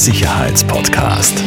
Sicherheitspodcast. 0.00 1.44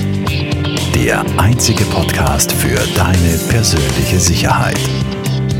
Der 0.93 1.25
einzige 1.39 1.83
Podcast 1.85 2.51
für 2.51 2.77
deine 2.95 3.39
persönliche 3.49 4.19
Sicherheit. 4.19 4.77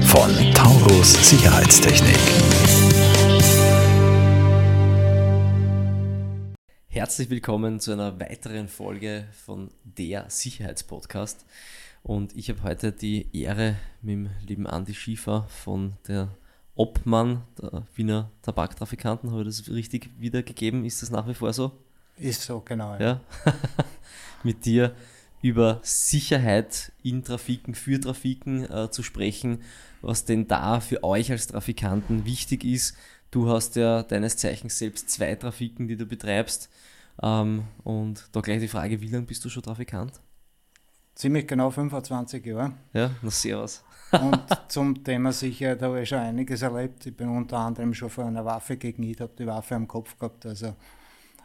Von 0.06 0.30
Taurus 0.54 1.28
Sicherheitstechnik. 1.28 2.20
Herzlich 6.88 7.32
willkommen 7.32 7.80
zu 7.80 7.94
einer 7.94 8.20
weiteren 8.20 8.68
Folge 8.68 9.26
von 9.44 9.72
der 9.84 10.30
Sicherheitspodcast. 10.30 11.48
Und 12.04 12.38
ich 12.38 12.52
habe 12.52 12.62
heute 12.62 12.92
die 12.92 13.26
Ehre, 13.36 13.76
mit 14.04 14.14
dem 14.14 14.30
lieben 14.46 14.68
Andi 14.68 14.94
Schiefer 14.94 15.48
von 15.50 15.94
der 16.08 16.28
Obmann 16.76 17.42
der 17.60 17.88
Wiener 17.96 18.30
Tabaktrafikanten, 18.44 19.32
habe 19.32 19.42
ich 19.42 19.48
das 19.48 19.68
richtig 19.72 20.12
wiedergegeben? 20.20 20.86
Ist 20.86 21.02
das 21.02 21.10
nach 21.10 21.28
wie 21.28 21.34
vor 21.34 21.54
so? 21.54 21.72
Ist 22.18 22.42
so, 22.42 22.62
genau. 22.62 22.98
Ja. 23.00 23.22
mit 24.44 24.66
dir 24.66 24.96
über 25.42 25.80
Sicherheit 25.84 26.92
in 27.04 27.24
Trafiken, 27.24 27.76
für 27.76 28.00
Trafiken 28.00 28.70
äh, 28.70 28.90
zu 28.90 29.04
sprechen, 29.04 29.62
was 30.02 30.26
denn 30.26 30.48
da 30.48 30.80
für 30.80 31.04
euch 31.04 31.32
als 31.32 31.48
Trafikanten 31.48 32.26
wichtig 32.26 32.64
ist. 32.64 32.96
Du 33.32 33.50
hast 33.50 33.76
ja 33.76 34.04
deines 34.04 34.38
Zeichens 34.38 34.78
selbst 34.78 35.10
zwei 35.10 35.36
Trafiken, 35.36 35.88
die 35.88 35.98
du 35.98 36.06
betreibst. 36.06 36.70
Ähm, 37.22 37.66
und 37.84 38.30
da 38.32 38.42
gleich 38.42 38.60
die 38.60 38.68
Frage, 38.68 39.02
wie 39.02 39.10
lange 39.10 39.26
bist 39.26 39.44
du 39.44 39.50
schon 39.50 39.64
Trafikant? 39.64 40.22
Ziemlich 41.16 41.48
genau 41.48 41.70
25 41.70 42.46
Jahre. 42.46 42.74
Ja, 42.94 43.12
na 43.22 43.30
servus. 43.30 43.84
und 44.12 44.44
zum 44.68 45.04
Thema 45.04 45.32
Sicherheit 45.32 45.82
habe 45.82 46.02
ich 46.02 46.10
schon 46.10 46.20
einiges 46.20 46.62
erlebt. 46.62 47.06
Ich 47.06 47.16
bin 47.16 47.30
unter 47.30 47.58
anderem 47.58 47.94
schon 47.94 48.10
vor 48.10 48.26
einer 48.26 48.46
Waffe 48.46 48.78
gegen 48.78 49.04
ich 49.04 49.20
habe 49.20 49.34
die 49.38 49.46
Waffe 49.46 49.76
am 49.76 49.88
Kopf 49.88 50.18
gehabt. 50.18 50.46
Also 50.46 50.76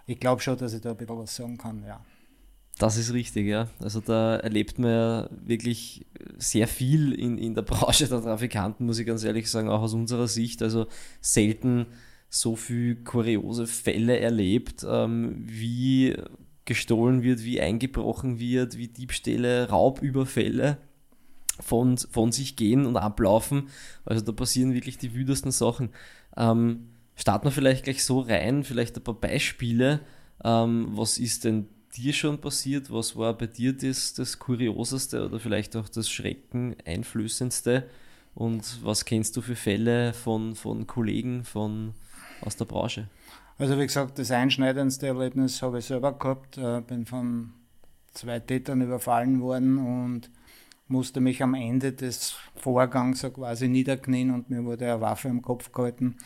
ich 0.09 0.19
glaube 0.19 0.41
schon, 0.41 0.57
dass 0.57 0.73
ich 0.73 0.81
da 0.81 0.91
ein 0.91 0.97
bisschen 0.97 1.19
was 1.19 1.37
sagen 1.37 1.59
kann, 1.59 1.85
ja. 1.87 2.01
Das 2.79 2.97
ist 2.97 3.13
richtig, 3.13 3.47
ja. 3.47 3.69
Also 3.79 4.01
da 4.01 4.37
erlebt 4.37 4.79
man 4.79 4.91
ja 4.91 5.29
wirklich 5.31 6.07
sehr 6.39 6.67
viel 6.67 7.13
in, 7.13 7.37
in 7.37 7.55
der 7.55 7.63
Branche 7.63 8.09
der 8.09 8.23
Trafikanten, 8.23 8.87
muss 8.87 8.99
ich 8.99 9.07
ganz 9.07 9.23
ehrlich 9.23 9.51
sagen, 9.51 9.69
auch 9.69 9.83
aus 9.83 9.95
unserer 9.95 10.27
Sicht. 10.27 10.63
Also 10.63 10.87
selten 11.21 11.87
so 12.31 12.57
viel 12.57 12.97
kuriose 13.05 13.67
Fälle 13.67 14.19
erlebt, 14.19 14.87
ähm, 14.89 15.43
wie 15.47 16.17
gestohlen 16.65 17.23
wird, 17.23 17.45
wie 17.45 17.61
eingebrochen 17.61 18.39
wird, 18.39 18.79
wie 18.79 18.89
Diebstähle, 18.89 19.69
Raubüberfälle 19.69 20.79
von, 21.61 21.99
von 21.99 22.33
sich 22.33 22.57
gehen 22.57 22.87
und 22.87 22.97
ablaufen. 22.97 23.69
Also 24.07 24.25
da 24.25 24.33
passieren 24.33 24.73
wirklich 24.73 24.97
die 24.97 25.15
wüdesten 25.15 25.51
Sachen. 25.51 25.91
Ähm, 26.37 26.89
starten 27.19 27.47
wir 27.47 27.51
vielleicht 27.51 27.85
gleich 27.85 28.05
so 28.05 28.21
rein, 28.21 28.65
vielleicht 28.65 28.97
ein 28.97 29.05
paar 29.05 29.15
Beispiele. 29.15 30.01
Ähm, 30.45 30.89
was 30.93 31.19
ist 31.19 31.45
denn 31.45 31.69
dir 31.97 32.13
schon 32.13 32.41
passiert? 32.41 32.93
Was 32.93 33.17
war 33.17 33.35
bei 33.37 33.47
dir 33.47 33.73
das, 33.73 34.15
das 34.15 34.39
Kurioseste 34.39 35.27
oder 35.27 35.41
vielleicht 35.41 35.77
auch 35.77 35.89
das 35.89 36.09
Schreckeneinflößendste? 36.09 37.85
Und 38.35 38.85
was 38.85 39.05
kennst 39.05 39.37
du 39.37 39.43
für 39.43 39.57
Fälle 39.57 40.13
von, 40.13 40.55
von 40.55 40.87
Kollegen 40.87 41.45
von, 41.45 41.95
aus 42.41 42.57
der 42.57 42.67
Branche? 42.67 43.09
Also 43.59 43.77
wie 43.77 43.87
gesagt, 43.87 44.21
das 44.21 44.31
einschneidendste 44.31 45.09
Erlebnis 45.09 45.61
habe 45.61 45.81
ich 45.81 45.87
selber 45.87 46.13
gehabt. 46.13 46.57
Äh, 46.57 46.81
bin 46.83 47.05
von 47.05 47.53
zwei 48.13 48.39
Tätern 48.39 48.81
überfallen 48.81 49.41
worden 49.41 49.79
und 49.79 50.31
musste 50.87 51.21
mich 51.21 51.43
am 51.43 51.55
Ende 51.55 51.93
des 51.93 52.37
Vorgangs 52.55 53.21
so 53.21 53.31
quasi 53.31 53.67
niederknien 53.67 54.31
und 54.31 54.51
mir 54.51 54.65
wurde 54.65 54.91
eine 54.91 55.01
Waffe 55.01 55.29
im 55.29 55.43
Kopf 55.43 55.73
gehalten. 55.73 56.17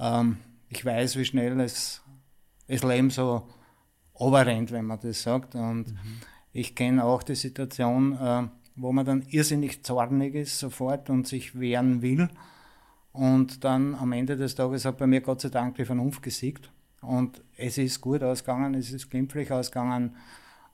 Ähm, 0.00 0.38
ich 0.68 0.84
weiß, 0.84 1.16
wie 1.16 1.24
schnell 1.24 1.60
es, 1.60 2.02
das 2.66 2.82
Leben 2.82 3.10
so 3.10 3.48
oberrennt, 4.14 4.72
wenn 4.72 4.86
man 4.86 5.00
das 5.00 5.22
sagt. 5.22 5.54
Und 5.54 5.88
mhm. 5.88 6.20
ich 6.52 6.74
kenne 6.74 7.04
auch 7.04 7.22
die 7.22 7.34
Situation, 7.34 8.16
äh, 8.18 8.48
wo 8.76 8.92
man 8.92 9.04
dann 9.04 9.22
irrsinnig 9.28 9.84
zornig 9.84 10.34
ist 10.34 10.58
sofort 10.58 11.10
und 11.10 11.26
sich 11.26 11.58
wehren 11.58 12.02
will 12.02 12.28
und 13.12 13.64
dann 13.64 13.94
am 13.94 14.12
Ende 14.12 14.36
des 14.36 14.54
Tages 14.54 14.84
hat 14.84 14.98
bei 14.98 15.06
mir 15.06 15.20
Gott 15.20 15.40
sei 15.40 15.48
Dank 15.48 15.76
die 15.76 15.84
Vernunft 15.84 16.22
gesiegt. 16.22 16.70
Und 17.02 17.42
es 17.56 17.78
ist 17.78 18.00
gut 18.00 18.22
ausgegangen, 18.22 18.74
es 18.74 18.92
ist 18.92 19.10
glimpflich 19.10 19.50
ausgegangen. 19.50 20.16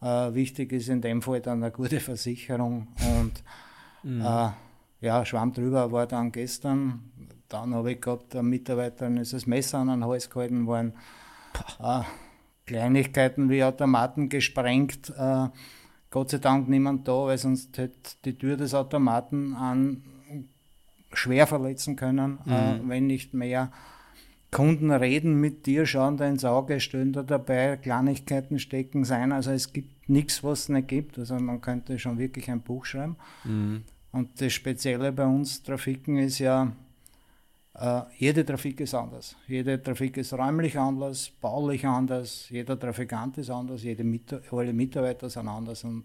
Äh, 0.02 0.34
wichtig 0.34 0.72
ist 0.72 0.88
in 0.88 1.00
dem 1.00 1.22
Fall 1.22 1.40
dann 1.40 1.62
eine 1.62 1.72
gute 1.72 2.00
Versicherung. 2.00 2.88
Und 3.18 3.42
mhm. 4.02 4.20
äh, 4.20 4.50
ja, 5.00 5.24
Schwamm 5.24 5.52
drüber 5.52 5.90
war 5.92 6.06
dann 6.06 6.32
gestern. 6.32 7.10
Dann 7.48 7.74
habe 7.74 7.92
ich 7.92 8.00
gehabt, 8.00 8.34
der 8.34 8.42
Mitarbeiter 8.42 9.08
ist 9.20 9.32
das 9.32 9.46
Messer 9.46 9.78
an 9.78 9.88
den 9.88 10.04
Hals 10.04 10.30
gehalten 10.30 10.66
worden. 10.66 10.94
Äh, 11.80 12.02
Kleinigkeiten 12.66 13.48
wie 13.48 13.62
Automaten 13.62 14.28
gesprengt. 14.28 15.12
Äh, 15.16 15.48
Gott 16.10 16.30
sei 16.30 16.38
Dank 16.38 16.68
niemand 16.68 17.06
da, 17.06 17.26
weil 17.26 17.38
sonst 17.38 17.76
hätte 17.78 18.16
die 18.24 18.36
Tür 18.36 18.56
des 18.56 18.74
Automaten 18.74 19.54
an 19.54 20.02
schwer 21.12 21.46
verletzen 21.46 21.96
können, 21.96 22.38
äh, 22.46 22.74
mhm. 22.78 22.86
äh, 22.86 22.88
wenn 22.88 23.06
nicht 23.06 23.34
mehr. 23.34 23.70
Kunden 24.52 24.90
reden 24.90 25.40
mit 25.40 25.66
dir, 25.66 25.86
schauen 25.86 26.16
da 26.16 26.26
ins 26.26 26.44
Auge, 26.44 26.80
stehen 26.80 27.12
da 27.12 27.22
dabei, 27.22 27.76
Kleinigkeiten 27.76 28.58
stecken 28.58 29.04
sein. 29.04 29.32
Also 29.32 29.50
es 29.50 29.72
gibt 29.72 30.08
nichts, 30.08 30.44
was 30.44 30.60
es 30.60 30.68
nicht 30.68 30.88
gibt. 30.88 31.18
Also 31.18 31.34
man 31.34 31.60
könnte 31.60 31.98
schon 31.98 32.18
wirklich 32.18 32.50
ein 32.50 32.62
Buch 32.62 32.86
schreiben. 32.86 33.16
Mhm. 33.44 33.82
Und 34.12 34.40
das 34.40 34.52
Spezielle 34.52 35.12
bei 35.12 35.26
uns 35.26 35.62
Trafiken 35.62 36.16
ist 36.16 36.38
ja, 36.38 36.72
äh, 37.78 38.02
jede 38.16 38.44
Trafik 38.44 38.80
ist 38.80 38.94
anders. 38.94 39.36
Jede 39.46 39.82
Trafik 39.82 40.16
ist 40.16 40.32
räumlich 40.32 40.78
anders, 40.78 41.30
baulich 41.40 41.84
anders, 41.86 42.48
jeder 42.48 42.78
Trafikant 42.78 43.36
ist 43.38 43.50
anders, 43.50 43.82
jede 43.82 44.02
Mit 44.02 44.34
alle 44.50 44.72
Mitarbeiter 44.72 45.28
sind 45.28 45.48
anders. 45.48 45.84
Und 45.84 46.04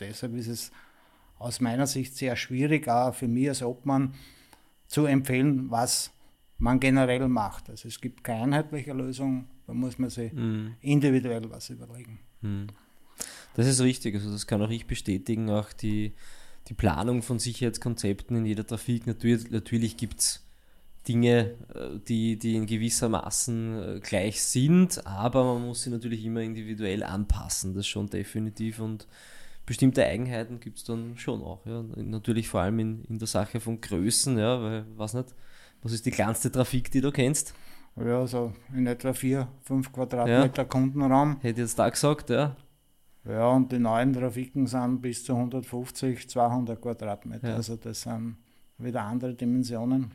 deshalb 0.00 0.34
ist 0.34 0.48
es 0.48 0.72
aus 1.38 1.60
meiner 1.60 1.86
Sicht 1.86 2.16
sehr 2.16 2.34
schwierig, 2.36 2.88
auch 2.88 3.14
für 3.14 3.28
mich 3.28 3.48
als 3.48 3.62
Obmann, 3.62 4.14
zu 4.86 5.06
empfehlen, 5.06 5.70
was 5.70 6.10
man 6.58 6.80
generell 6.80 7.28
macht. 7.28 7.70
Also 7.70 7.88
es 7.88 8.00
gibt 8.00 8.24
keine 8.24 8.42
einheitliche 8.44 8.92
Lösung, 8.92 9.46
da 9.66 9.74
muss 9.74 9.98
man 9.98 10.10
sich 10.10 10.32
mhm. 10.32 10.74
individuell 10.80 11.48
was 11.50 11.70
überlegen. 11.70 12.18
Mhm. 12.42 12.66
Das 13.54 13.66
ist 13.66 13.80
richtig, 13.80 14.14
also 14.16 14.32
das 14.32 14.46
kann 14.46 14.60
auch 14.62 14.70
ich 14.70 14.86
bestätigen, 14.86 15.48
auch 15.48 15.72
die, 15.72 16.12
die 16.68 16.74
Planung 16.74 17.22
von 17.22 17.38
Sicherheitskonzepten 17.38 18.36
in 18.36 18.46
jeder 18.46 18.66
Trafik. 18.66 19.06
Natürlich, 19.06 19.50
natürlich 19.50 19.96
gibt 19.96 20.20
es 20.20 20.44
Dinge, 21.06 21.54
äh, 21.74 21.98
die, 22.08 22.38
die 22.38 22.56
in 22.56 22.66
gewisser 22.66 23.08
Maßen 23.08 23.96
äh, 23.96 24.00
gleich 24.00 24.42
sind, 24.42 25.06
aber 25.06 25.44
man 25.44 25.66
muss 25.66 25.82
sie 25.82 25.90
natürlich 25.90 26.24
immer 26.24 26.40
individuell 26.40 27.02
anpassen, 27.02 27.74
das 27.74 27.86
schon 27.86 28.08
definitiv 28.08 28.80
und 28.80 29.06
bestimmte 29.66 30.04
Eigenheiten 30.04 30.60
gibt 30.60 30.78
es 30.78 30.84
dann 30.84 31.16
schon 31.16 31.42
auch. 31.42 31.64
Ja. 31.66 31.82
Natürlich 31.96 32.48
vor 32.48 32.60
allem 32.60 32.78
in, 32.78 33.04
in 33.04 33.18
der 33.18 33.28
Sache 33.28 33.60
von 33.60 33.80
Größen, 33.80 34.38
ja, 34.38 34.62
weil, 34.62 34.84
weiß 34.96 35.14
nicht, 35.14 35.34
was 35.82 35.92
ist 35.92 36.06
die 36.06 36.10
kleinste 36.10 36.50
Trafik, 36.50 36.90
die 36.90 37.00
du 37.00 37.10
kennst? 37.10 37.54
Ja, 37.96 38.26
so 38.26 38.52
in 38.74 38.86
etwa 38.86 39.12
4, 39.12 39.46
5 39.62 39.92
Quadratmeter 39.92 40.62
ja. 40.62 40.68
Kundenraum. 40.68 41.38
Hätte 41.40 41.60
jetzt 41.60 41.78
da 41.78 41.88
gesagt, 41.88 42.30
ja. 42.30 42.56
Ja, 43.26 43.48
und 43.48 43.72
die 43.72 43.78
neuen 43.78 44.12
Trafiken 44.12 44.66
sind 44.66 45.00
bis 45.00 45.24
zu 45.24 45.34
150, 45.34 46.28
200 46.28 46.80
Quadratmeter. 46.80 47.50
Ja. 47.50 47.54
Also 47.56 47.76
das 47.76 48.02
sind 48.02 48.36
wieder 48.78 49.02
andere 49.02 49.34
Dimensionen. 49.34 50.12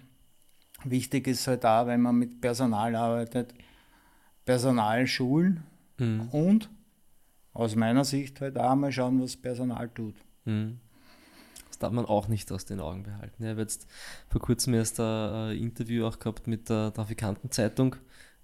Wichtig 0.84 1.28
ist 1.28 1.47
halt 1.47 1.66
auch, 1.66 1.88
wenn 1.88 2.01
man 2.01 2.16
mit 2.16 2.41
Personal 2.41 2.95
arbeitet, 2.95 3.53
Personal 4.45 5.06
schulen 5.07 5.63
mhm. 5.97 6.29
und 6.29 6.69
aus 7.53 7.75
meiner 7.75 8.06
Sicht 8.06 8.41
halt 8.41 8.57
auch 8.57 8.75
mal 8.75 8.91
schauen, 8.91 9.22
was 9.22 9.35
Personal 9.35 9.90
tut. 9.90 10.16
Mhm. 10.45 10.79
Das 11.67 11.78
darf 11.78 11.91
man 11.91 12.06
auch 12.06 12.28
nicht 12.28 12.51
aus 12.51 12.66
den 12.66 12.79
Augen 12.79 13.03
behalten. 13.03 13.44
Ich 13.44 13.50
habe 13.50 13.62
jetzt 13.62 13.88
vor 14.29 14.41
kurzem 14.41 14.73
erst 14.73 15.00
ein 15.00 15.57
Interview 15.57 16.06
auch 16.06 16.19
gehabt 16.19 16.47
mit 16.47 16.69
der 16.69 16.94
Trafikantenzeitung, 16.94 17.96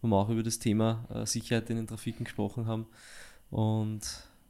wo 0.01 0.07
wir 0.07 0.15
auch 0.15 0.29
über 0.29 0.43
das 0.43 0.59
Thema 0.59 1.05
äh, 1.09 1.25
Sicherheit 1.25 1.69
in 1.69 1.77
den 1.77 1.87
Trafiken 1.87 2.25
gesprochen 2.25 2.67
haben. 2.67 2.87
Und 3.49 4.01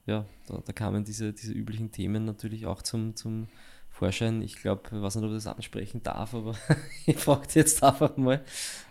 ja, 0.06 0.26
da, 0.48 0.62
da 0.66 0.74
kamen 0.74 1.04
diese, 1.04 1.34
diese 1.34 1.54
üblichen 1.54 1.92
Themen 1.92 2.26
natürlich 2.26 2.66
auch 2.66 2.82
zum, 2.82 3.16
zum 3.16 3.48
Vorschein. 3.96 4.42
Ich 4.42 4.58
glaube, 4.58 4.84
ich 4.92 5.02
weiß 5.02 5.16
nicht, 5.16 5.24
ob 5.24 5.32
ich 5.32 5.38
das 5.38 5.48
ansprechen 5.48 6.04
darf, 6.04 6.34
aber 6.34 6.56
ich 7.06 7.18
frage 7.18 7.48
jetzt 7.54 7.82
einfach 7.82 8.18
mal. 8.18 8.44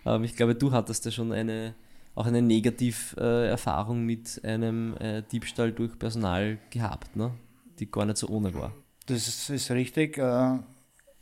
Ähm, 0.05 0.23
ich 0.23 0.35
glaube, 0.35 0.55
du 0.55 0.71
hattest 0.71 1.05
ja 1.05 1.11
schon 1.11 1.31
eine 1.31 1.75
auch 2.15 2.25
eine 2.25 2.41
Negativerfahrung 2.41 3.97
äh, 3.97 4.05
mit 4.05 4.41
einem 4.43 4.95
äh, 4.97 5.21
Diebstahl 5.21 5.73
durch 5.73 5.99
Personal 5.99 6.57
gehabt, 6.69 7.15
ne? 7.15 7.31
die 7.77 7.91
gar 7.91 8.05
nicht 8.05 8.17
so 8.17 8.29
ohne 8.29 8.53
war. 8.53 8.73
Das 9.05 9.49
ist 9.49 9.69
richtig. 9.71 10.17
Äh, 10.17 10.59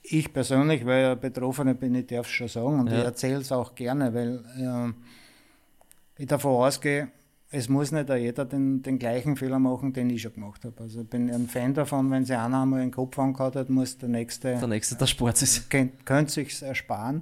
ich 0.03 0.31
persönlich, 0.31 0.85
weil 0.85 1.13
ich 1.13 1.19
Betroffene 1.19 1.73
bin, 1.73 1.95
ich 1.95 2.07
darf 2.07 2.27
es 2.27 2.31
schon 2.31 2.47
sagen 2.47 2.79
und 2.79 2.87
ja. 2.87 2.99
ich 2.99 3.03
erzähle 3.05 3.37
es 3.37 3.51
auch 3.51 3.73
gerne, 3.73 4.13
weil 4.13 4.45
äh, 4.59 6.21
ich 6.21 6.27
davon 6.27 6.51
ausgehe, 6.51 7.09
es 7.55 7.69
muss 7.69 7.91
nicht 7.91 8.09
jeder 8.09 8.45
den, 8.45 8.81
den 8.81 8.97
gleichen 8.97 9.35
Fehler 9.35 9.59
machen, 9.59 9.93
den 9.93 10.09
ich 10.09 10.23
schon 10.23 10.33
gemacht 10.33 10.65
habe. 10.65 10.81
Also 10.81 11.01
ich 11.01 11.09
bin 11.09 11.29
ein 11.29 11.47
Fan 11.47 11.75
davon, 11.75 12.09
wenn 12.09 12.25
sich 12.25 12.35
einer 12.35 12.63
einmal 12.63 12.79
den 12.79 12.89
Kopf 12.89 13.19
angehauen 13.19 13.53
hat, 13.53 13.69
muss 13.69 13.95
der 13.99 14.09
nächste. 14.09 14.55
Der 14.55 14.67
nächste 14.67 14.95
der 14.95 15.05
Sport 15.05 15.39
ist. 15.39 15.69
Könnte 15.69 16.31
sich 16.31 16.59
ersparen. 16.63 17.21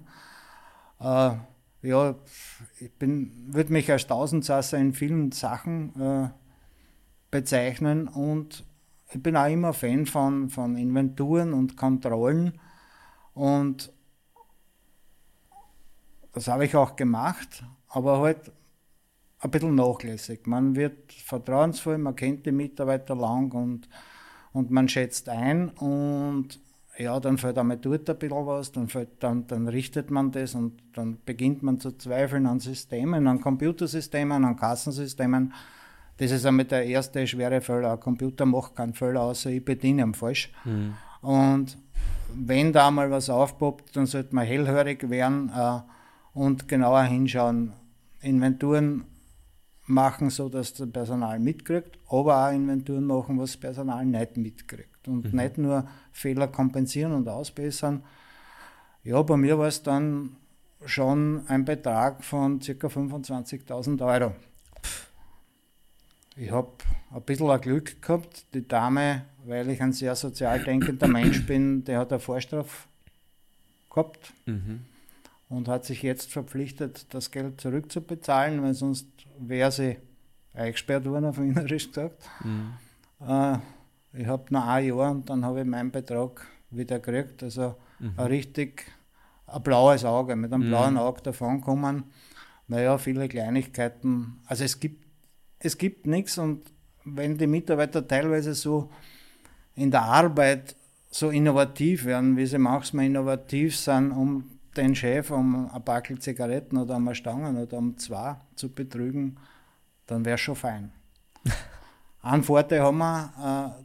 Äh, 1.01 1.31
ja, 1.81 2.15
ich 2.79 2.93
bin, 2.93 3.33
würde 3.47 3.73
mich 3.73 3.91
als 3.91 4.07
Tausendsasser 4.07 4.77
in 4.77 4.93
vielen 4.93 5.33
Sachen 5.33 5.99
äh, 5.99 6.29
bezeichnen 7.29 8.07
und 8.07 8.63
ich 9.11 9.21
bin 9.21 9.35
auch 9.35 9.49
immer 9.49 9.73
Fan 9.73 10.05
von, 10.05 10.49
von 10.49 10.77
Inventuren 10.77 11.51
und 11.51 11.75
Kontrollen 11.75 12.57
und 13.33 13.91
das 16.31 16.47
habe 16.47 16.63
ich 16.63 16.75
auch 16.75 16.95
gemacht, 16.95 17.65
aber 17.89 18.19
halt 18.19 18.53
ein 19.41 19.51
bisschen 19.51 19.75
nachlässig. 19.75 20.45
Man 20.45 20.75
wird 20.75 21.11
vertrauensvoll, 21.11 21.97
man 21.97 22.15
kennt 22.15 22.45
die 22.45 22.51
Mitarbeiter 22.51 23.15
lang 23.15 23.51
und, 23.51 23.89
und 24.53 24.71
man 24.71 24.87
schätzt 24.87 25.29
ein 25.29 25.69
und 25.69 26.59
ja, 26.97 27.19
dann 27.19 27.37
fällt 27.37 27.57
einmal 27.57 27.77
dort 27.77 28.09
ein 28.09 28.17
bisschen 28.19 28.45
was, 28.45 28.71
dann, 28.71 28.87
fällt, 28.87 29.23
dann, 29.23 29.47
dann 29.47 29.67
richtet 29.67 30.11
man 30.11 30.31
das 30.31 30.53
und 30.53 30.81
dann 30.93 31.17
beginnt 31.25 31.63
man 31.63 31.79
zu 31.79 31.97
zweifeln 31.97 32.45
an 32.45 32.59
Systemen, 32.59 33.27
an 33.27 33.41
Computersystemen, 33.41 34.45
an 34.45 34.55
Kassensystemen. 34.55 35.53
Das 36.17 36.31
ist 36.31 36.45
einmal 36.45 36.65
der 36.65 36.85
erste 36.85 37.25
schwere 37.25 37.61
Fehler. 37.61 37.93
Ein 37.93 37.99
Computer 37.99 38.45
macht 38.45 38.75
keinen 38.75 38.93
Fehler, 38.93 39.21
außer 39.21 39.49
ich 39.49 39.65
bediene 39.65 40.03
ihn 40.03 40.13
falsch. 40.13 40.51
Mhm. 40.65 40.93
Und 41.21 41.77
wenn 42.35 42.71
da 42.73 42.91
mal 42.91 43.09
was 43.09 43.29
aufpoppt, 43.29 43.95
dann 43.95 44.05
sollte 44.05 44.35
man 44.35 44.45
hellhörig 44.45 45.09
werden 45.09 45.51
äh, 45.55 45.79
und 46.33 46.67
genauer 46.67 47.03
hinschauen. 47.03 47.73
Inventuren 48.19 49.05
machen, 49.91 50.29
so 50.29 50.49
dass 50.49 50.73
das 50.73 50.89
Personal 50.89 51.39
mitkriegt, 51.39 51.99
aber 52.07 52.47
auch 52.47 52.51
Inventuren 52.51 53.05
machen, 53.05 53.37
was 53.39 53.51
das 53.51 53.59
Personal 53.59 54.05
nicht 54.05 54.37
mitkriegt. 54.37 55.07
Und 55.07 55.31
mhm. 55.31 55.39
nicht 55.39 55.57
nur 55.57 55.87
Fehler 56.11 56.47
kompensieren 56.47 57.13
und 57.13 57.27
ausbessern. 57.27 58.03
Ja, 59.03 59.21
bei 59.21 59.37
mir 59.37 59.57
war 59.57 59.67
es 59.67 59.83
dann 59.83 60.35
schon 60.85 61.43
ein 61.47 61.65
Betrag 61.65 62.23
von 62.23 62.59
ca. 62.59 62.87
25.000 62.87 64.05
Euro. 64.05 64.35
Ich 66.35 66.51
habe 66.51 66.69
ein 67.13 67.21
bisschen 67.23 67.49
ein 67.49 67.61
Glück 67.61 68.01
gehabt. 68.01 68.45
Die 68.53 68.67
Dame, 68.67 69.25
weil 69.45 69.69
ich 69.69 69.81
ein 69.81 69.93
sehr 69.93 70.15
sozial 70.15 70.63
denkender 70.63 71.07
Mensch 71.07 71.45
bin, 71.45 71.83
die 71.83 71.95
hat 71.95 72.11
eine 72.11 72.19
Vorstraf 72.19 72.87
gehabt. 73.89 74.33
Mhm 74.45 74.81
und 75.51 75.67
hat 75.67 75.83
sich 75.83 76.01
jetzt 76.01 76.31
verpflichtet, 76.31 77.13
das 77.13 77.29
Geld 77.29 77.59
zurückzubezahlen, 77.59 78.63
weil 78.63 78.73
sonst 78.73 79.05
wäre 79.47 79.71
sie 79.71 79.97
eingesperrt 80.53 81.05
worden, 81.05 81.25
auf 81.25 81.39
Wienerisch 81.39 81.87
gesagt. 81.87 82.29
Mhm. 82.43 82.73
Äh, 83.25 83.57
ich 84.13 84.27
habe 84.27 84.53
noch 84.53 84.67
ein 84.67 84.85
Jahr 84.85 85.11
und 85.11 85.29
dann 85.29 85.45
habe 85.45 85.61
ich 85.61 85.65
meinen 85.65 85.91
Betrag 85.91 86.45
wieder 86.69 86.99
gekriegt. 86.99 87.43
Also 87.43 87.75
mhm. 87.99 88.13
ein 88.17 88.27
richtig 88.27 88.85
ein 89.47 89.63
blaues 89.63 90.05
Auge, 90.05 90.35
mit 90.35 90.53
einem 90.53 90.67
mhm. 90.67 90.69
blauen 90.69 90.97
Auge 90.97 91.21
davon 91.21 91.61
kommen. 91.61 92.05
Naja, 92.67 92.97
viele 92.97 93.27
Kleinigkeiten. 93.27 94.39
Also 94.45 94.63
es 94.63 94.79
gibt, 94.79 95.05
es 95.59 95.77
gibt 95.77 96.07
nichts 96.07 96.37
und 96.37 96.63
wenn 97.03 97.37
die 97.37 97.47
Mitarbeiter 97.47 98.07
teilweise 98.07 98.53
so 98.53 98.89
in 99.75 99.91
der 99.91 100.03
Arbeit 100.03 100.75
so 101.09 101.29
innovativ 101.29 102.05
werden, 102.05 102.37
wie 102.37 102.45
sie 102.45 102.57
manchmal 102.57 103.05
innovativ 103.05 103.77
sind, 103.77 104.11
um 104.11 104.60
den 104.77 104.95
Chef 104.95 105.31
um 105.31 105.69
ein 105.69 105.83
Backel 105.83 106.19
Zigaretten 106.19 106.77
oder 106.77 106.95
um 106.95 107.07
eine 107.07 107.15
Stange 107.15 107.61
oder 107.61 107.77
um 107.77 107.97
zwei 107.97 108.37
zu 108.55 108.69
betrügen, 108.69 109.37
dann 110.07 110.25
wäre 110.25 110.37
schon 110.37 110.55
fein. 110.55 110.91
Ein 112.21 112.43
Vorteil 112.43 112.81
haben 112.81 112.99
wir, 112.99 113.75
äh, 113.79 113.83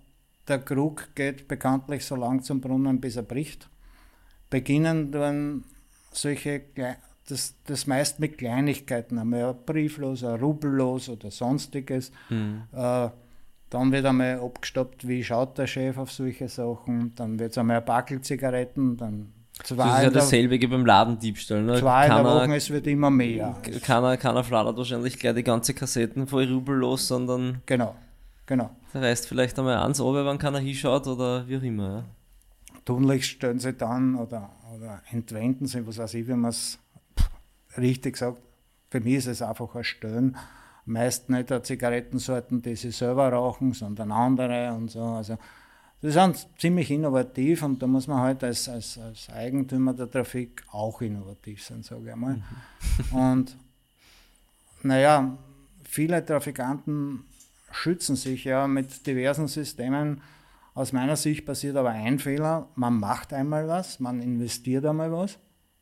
der 0.48 0.58
Krug 0.58 1.14
geht 1.14 1.48
bekanntlich 1.48 2.04
so 2.04 2.16
lang 2.16 2.42
zum 2.42 2.60
Brunnen, 2.60 3.00
bis 3.00 3.16
er 3.16 3.22
bricht. 3.22 3.68
Beginnen 4.50 5.10
dann 5.10 5.64
solche, 6.12 6.62
das, 7.28 7.54
das 7.64 7.86
meist 7.86 8.20
mit 8.20 8.38
Kleinigkeiten, 8.38 9.18
einmal 9.18 9.44
ein 9.44 9.56
Brieflos, 9.64 10.22
ein 10.22 10.38
Rubellos 10.38 11.08
oder 11.08 11.30
sonstiges. 11.30 12.12
Mhm. 12.28 12.64
Äh, 12.72 13.08
dann 13.70 13.90
wird 13.90 14.06
einmal 14.06 14.38
abgestoppt, 14.38 15.08
wie 15.08 15.24
schaut 15.24 15.58
der 15.58 15.66
Chef 15.66 15.98
auf 15.98 16.12
solche 16.12 16.48
Sachen. 16.48 17.14
Dann 17.16 17.38
wird 17.38 17.52
es 17.52 17.58
einmal 17.58 17.78
ein 17.78 17.84
Backel 17.84 18.20
Zigaretten, 18.20 18.96
dann 18.96 19.32
Zwei 19.64 19.76
das 19.76 19.99
ist 19.99 20.05
ja 20.05 20.11
dasselbe 20.11 20.61
wie 20.61 20.67
beim 20.67 20.85
Ladendiebstahl. 20.85 21.62
Ne? 21.62 21.81
Zwei 21.81 22.08
keiner, 22.08 22.25
Wochen, 22.25 22.53
es 22.53 22.70
wird 22.70 22.87
immer 22.87 23.11
mehr. 23.11 23.56
Keiner, 23.82 24.17
keiner 24.17 24.44
fladert 24.44 24.76
wahrscheinlich 24.76 25.19
gleich 25.19 25.35
die 25.35 25.43
ganze 25.43 25.75
Kassetten 25.75 26.26
voll 26.26 26.44
Rubel 26.44 26.76
los, 26.76 27.08
sondern. 27.08 27.62
Genau, 27.67 27.94
genau. 28.44 28.70
Der 28.93 29.03
reißt 29.03 29.26
vielleicht 29.26 29.58
einmal 29.58 29.79
eins 29.79 30.00
runter, 30.00 30.26
wenn 30.26 30.38
keiner 30.38 30.58
hinschaut 30.58 31.06
oder 31.06 31.49
wie 31.49 31.56
auch 31.56 31.62
immer. 31.62 31.88
Ja. 31.88 32.05
Tunlichst 32.85 33.31
stellen 33.31 33.58
sie 33.58 33.73
dann 33.73 34.14
oder, 34.14 34.50
oder 34.75 35.03
entwenden 35.11 35.67
sie, 35.67 35.87
was 35.87 35.99
weiß 35.99 36.14
ich, 36.14 36.29
wie 36.29 36.35
man 36.35 36.50
es 36.50 36.79
richtig 37.76 38.17
sagt. 38.17 38.41
Für 38.91 39.00
mich 39.00 39.14
ist 39.14 39.26
es 39.26 39.43
einfach 39.43 39.75
ein 39.75 39.85
Stöhnen. 39.85 40.37
Meist 40.85 41.29
nicht 41.29 41.53
Zigarettensorten, 41.67 42.62
die 42.62 42.76
sie 42.76 42.93
selber 42.93 43.32
rauchen, 43.32 43.73
sondern 43.73 44.12
andere 44.12 44.73
und 44.73 44.91
so. 44.91 45.03
Also 45.03 45.37
das 46.02 46.16
ist 46.16 46.48
ziemlich 46.58 46.90
innovativ 46.90 47.62
und 47.62 47.82
da 47.82 47.87
muss 47.87 48.06
man 48.06 48.20
halt 48.20 48.44
als, 48.44 48.69
als, 48.69 48.98
als 48.98 49.31
Eigentümer 49.31 49.94
der 49.94 50.10
Trafik 50.10 50.62
auch 50.70 51.00
innovativ 51.00 51.64
sein, 51.64 51.82
sage 51.82 52.10
ich 52.10 52.16
mal. 52.16 52.43
Mhm. 53.10 53.16
und 53.16 53.56
naja, 54.82 55.37
viele 55.84 56.25
Trafikanten 56.25 57.25
schützen 57.70 58.16
sich 58.16 58.44
ja 58.44 58.66
mit 58.66 59.06
diversen 59.06 59.48
Systemen. 59.48 60.20
Aus 60.75 60.93
meiner 60.93 61.16
Sicht 61.16 61.46
passiert 61.46 61.76
aber 61.76 61.90
ein 61.90 62.19
Fehler, 62.19 62.69
man 62.75 63.00
macht 63.00 63.32
einmal 63.32 63.66
was, 63.66 63.98
man 63.98 64.20
investiert 64.20 64.84
einmal 64.84 65.10
was 65.10 65.38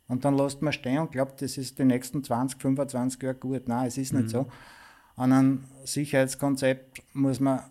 und 0.07 0.23
dann 0.23 0.37
lässt 0.37 0.61
man 0.61 0.73
stehen 0.73 0.99
und 0.99 1.11
glaubt, 1.11 1.41
das 1.41 1.57
ist 1.57 1.77
die 1.79 1.85
nächsten 1.85 2.23
20, 2.23 2.61
25 2.61 3.21
Jahre 3.21 3.35
gut. 3.35 3.67
Nein, 3.67 3.87
es 3.87 3.97
ist 3.97 4.13
nicht 4.13 4.25
mhm. 4.25 4.29
so. 4.29 4.47
An 5.17 5.31
einem 5.31 5.63
Sicherheitskonzept 5.83 7.03
muss 7.13 7.39
man 7.39 7.63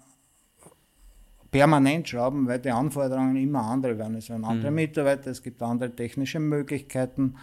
permanent 1.54 2.08
schrauben, 2.08 2.48
weil 2.48 2.58
die 2.58 2.72
Anforderungen 2.72 3.36
immer 3.36 3.62
andere 3.62 3.96
werden. 3.96 4.16
Es 4.16 4.28
werden 4.28 4.44
andere 4.44 4.70
mhm. 4.70 4.74
Mitarbeiter, 4.74 5.30
es 5.30 5.40
gibt 5.40 5.62
andere 5.62 5.94
technische 5.94 6.40
Möglichkeiten. 6.40 7.36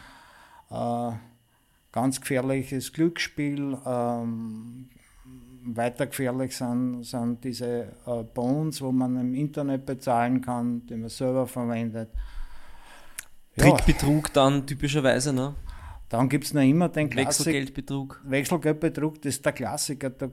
Äh, 0.69 1.12
ganz 1.94 2.19
gefährliches 2.19 2.92
Glücksspiel. 2.92 3.78
Ähm, 3.86 4.90
weiter 5.63 6.08
gefährlich 6.08 6.58
sind, 6.58 7.04
sind 7.04 7.42
diese 7.46 7.94
äh, 8.06 8.24
Bonds, 8.34 8.81
wo 8.81 8.92
man 8.92 9.18
im 9.18 9.34
Internet 9.34 9.86
bezahlen 9.86 10.42
kann, 10.42 10.86
die 10.88 10.98
man 10.98 11.08
selber 11.08 11.48
verwendet. 11.48 12.10
Trickbetrug 13.56 14.34
dann 14.34 14.68
typischerweise, 14.68 15.31
ne? 15.31 15.56
Dann 16.10 16.28
gibt 16.28 16.44
es 16.44 16.54
noch 16.54 16.63
immer 16.63 16.90
den 16.90 17.10
Klassiker. 17.10 17.46
Wechselgeldbetrug. 17.52 18.22
Wechselgeldbetrug, 18.25 19.22
das 19.22 19.36
ist 19.36 19.46
der 19.46 19.54
Klassiker. 19.54 20.10
Da 20.10 20.30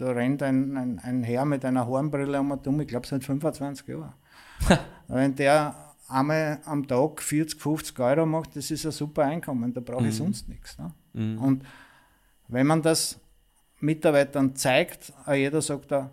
da 0.00 0.12
rennt 0.12 0.42
ein, 0.42 0.76
ein, 0.76 0.98
ein 0.98 1.22
Herr 1.22 1.44
mit 1.44 1.64
einer 1.64 1.86
Hornbrille 1.86 2.40
um 2.40 2.50
und 2.50 2.66
um, 2.66 2.80
ich 2.80 2.88
glaube 2.88 3.06
seit 3.06 3.22
25 3.22 3.86
Jahren. 3.88 4.14
Wenn 5.08 5.34
der 5.34 5.74
einmal 6.08 6.60
am 6.64 6.86
Tag 6.86 7.20
40, 7.22 7.60
50 7.60 7.98
Euro 8.00 8.26
macht, 8.26 8.56
das 8.56 8.70
ist 8.70 8.86
ein 8.86 8.92
super 8.92 9.24
Einkommen, 9.24 9.72
da 9.72 9.80
brauche 9.80 10.06
ich 10.06 10.14
mhm. 10.14 10.24
sonst 10.24 10.48
nichts. 10.48 10.78
Ne? 10.78 10.92
Mhm. 11.12 11.38
Und 11.38 11.64
wenn 12.48 12.66
man 12.66 12.82
das 12.82 13.20
Mitarbeitern 13.80 14.56
zeigt, 14.56 15.12
jeder 15.32 15.60
sagt 15.62 15.92
da, 15.92 16.10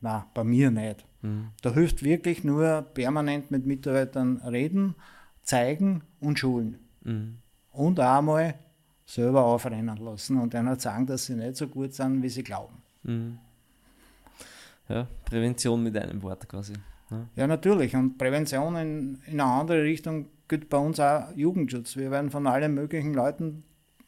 na, 0.00 0.26
bei 0.34 0.44
mir 0.44 0.70
nicht. 0.70 1.06
Mhm. 1.22 1.50
Da 1.62 1.72
hilft 1.72 2.02
wirklich 2.02 2.44
nur 2.44 2.82
permanent 2.82 3.50
mit 3.50 3.64
Mitarbeitern 3.64 4.38
reden, 4.38 4.94
zeigen 5.42 6.02
und 6.20 6.38
schulen. 6.38 6.78
Mhm. 7.02 7.38
Und 7.70 8.00
auch 8.00 8.22
mal 8.22 8.54
selber 9.06 9.44
aufrennen 9.44 9.96
lassen 9.98 10.38
und 10.40 10.54
einer 10.54 10.78
sagen, 10.78 11.06
dass 11.06 11.26
sie 11.26 11.34
nicht 11.34 11.56
so 11.56 11.68
gut 11.68 11.94
sind, 11.94 12.22
wie 12.22 12.28
sie 12.28 12.42
glauben. 12.42 12.83
Mhm. 13.04 13.38
Ja, 14.88 15.06
Prävention 15.24 15.82
mit 15.82 15.96
einem 15.96 16.22
Wort 16.22 16.48
quasi. 16.48 16.74
Ja, 17.10 17.26
ja 17.36 17.46
natürlich. 17.46 17.94
Und 17.96 18.18
Prävention 18.18 18.76
in, 18.76 19.18
in 19.26 19.40
eine 19.40 19.44
andere 19.44 19.82
Richtung 19.82 20.26
gilt 20.48 20.68
bei 20.68 20.78
uns 20.78 21.00
auch 21.00 21.34
Jugendschutz. 21.34 21.96
Wir 21.96 22.10
werden 22.10 22.30
von 22.30 22.46
allen 22.46 22.74
möglichen 22.74 23.14
Leuten 23.14 23.64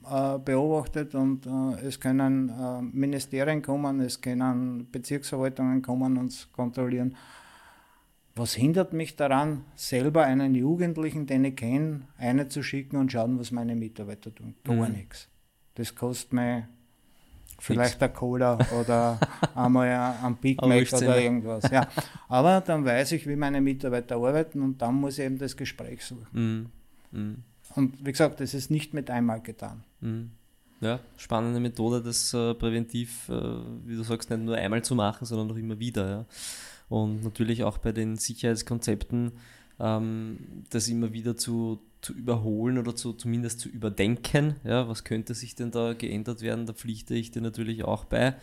äh, 0.08 0.38
beobachtet 0.38 1.14
und 1.14 1.46
äh, 1.46 1.86
es 1.86 1.98
können 1.98 2.50
äh, 2.50 2.82
Ministerien 2.82 3.62
kommen, 3.62 4.00
es 4.00 4.20
können 4.20 4.88
Bezirksverwaltungen 4.90 5.82
kommen, 5.82 6.18
uns 6.18 6.52
kontrollieren. 6.52 7.16
Was 8.34 8.52
hindert 8.52 8.92
mich 8.92 9.16
daran, 9.16 9.64
selber 9.74 10.24
einen 10.24 10.54
Jugendlichen, 10.54 11.26
den 11.26 11.46
ich 11.46 11.56
kenne, 11.56 12.02
eine 12.18 12.48
zu 12.48 12.62
schicken 12.62 12.98
und 12.98 13.10
schauen, 13.10 13.38
was 13.38 13.50
meine 13.50 13.74
Mitarbeiter 13.74 14.34
tun? 14.34 14.54
Gar 14.62 14.88
mhm. 14.88 14.94
nichts. 14.94 15.28
Das 15.74 15.94
kostet 15.94 16.34
mir 16.34 16.68
Vielleicht 17.58 18.02
ein 18.02 18.12
Cola 18.12 18.58
oder 18.78 19.18
einmal 19.54 19.88
ein 20.22 20.36
Big 20.36 20.60
Mac 20.62 20.92
oder 20.92 21.20
irgendwas. 21.20 21.70
Ja. 21.70 21.88
Aber 22.28 22.60
dann 22.60 22.84
weiß 22.84 23.12
ich, 23.12 23.26
wie 23.26 23.36
meine 23.36 23.60
Mitarbeiter 23.60 24.16
arbeiten 24.16 24.62
und 24.62 24.82
dann 24.82 24.94
muss 24.96 25.18
ich 25.18 25.24
eben 25.24 25.38
das 25.38 25.56
Gespräch 25.56 26.04
suchen. 26.04 26.70
Mm. 27.12 27.18
Mm. 27.18 27.44
Und 27.74 28.04
wie 28.04 28.12
gesagt, 28.12 28.40
das 28.40 28.52
ist 28.54 28.70
nicht 28.70 28.94
mit 28.94 29.10
einmal 29.10 29.40
getan. 29.40 29.84
Mm. 30.00 30.24
Ja, 30.80 31.00
spannende 31.16 31.58
Methode, 31.58 32.02
das 32.02 32.34
äh, 32.34 32.52
präventiv, 32.54 33.28
äh, 33.30 33.32
wie 33.86 33.96
du 33.96 34.02
sagst, 34.02 34.28
nicht 34.28 34.42
nur 34.42 34.56
einmal 34.56 34.82
zu 34.82 34.94
machen, 34.94 35.24
sondern 35.24 35.50
auch 35.50 35.58
immer 35.58 35.78
wieder. 35.78 36.08
Ja. 36.08 36.26
Und 36.88 37.24
natürlich 37.24 37.64
auch 37.64 37.78
bei 37.78 37.92
den 37.92 38.16
Sicherheitskonzepten 38.16 39.32
ähm, 39.78 40.38
das 40.70 40.88
immer 40.88 41.12
wieder 41.12 41.36
zu, 41.36 41.80
zu 42.06 42.12
überholen 42.12 42.78
oder 42.78 42.94
zu, 42.94 43.14
zumindest 43.14 43.58
zu 43.58 43.68
überdenken. 43.68 44.54
Ja, 44.62 44.88
was 44.88 45.02
könnte 45.02 45.34
sich 45.34 45.56
denn 45.56 45.72
da 45.72 45.92
geändert 45.92 46.40
werden? 46.40 46.64
Da 46.64 46.72
pflichte 46.72 47.16
ich 47.16 47.32
dir 47.32 47.42
natürlich 47.42 47.82
auch 47.82 48.04
bei. 48.04 48.36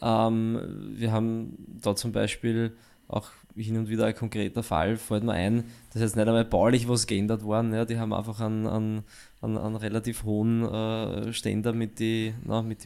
Ähm, 0.00 0.94
wir 0.94 1.12
haben 1.12 1.58
da 1.82 1.94
zum 1.94 2.12
Beispiel 2.12 2.72
auch 3.08 3.28
hin 3.54 3.76
und 3.76 3.90
wieder 3.90 4.06
ein 4.06 4.14
konkreter 4.14 4.62
Fall, 4.62 4.96
fällt 4.96 5.24
mir 5.24 5.32
ein, 5.32 5.64
dass 5.92 6.00
jetzt 6.00 6.16
nicht 6.16 6.26
einmal 6.26 6.46
baulich 6.46 6.88
was 6.88 7.06
geändert 7.06 7.44
worden. 7.44 7.74
Ja, 7.74 7.84
die 7.84 7.98
haben 7.98 8.14
einfach 8.14 8.40
einen, 8.40 8.66
einen, 8.66 9.04
einen, 9.42 9.58
einen 9.58 9.76
relativ 9.76 10.24
hohen 10.24 10.64
äh, 10.64 11.34
Ständer 11.34 11.74
mit 11.74 12.00
den 12.00 12.34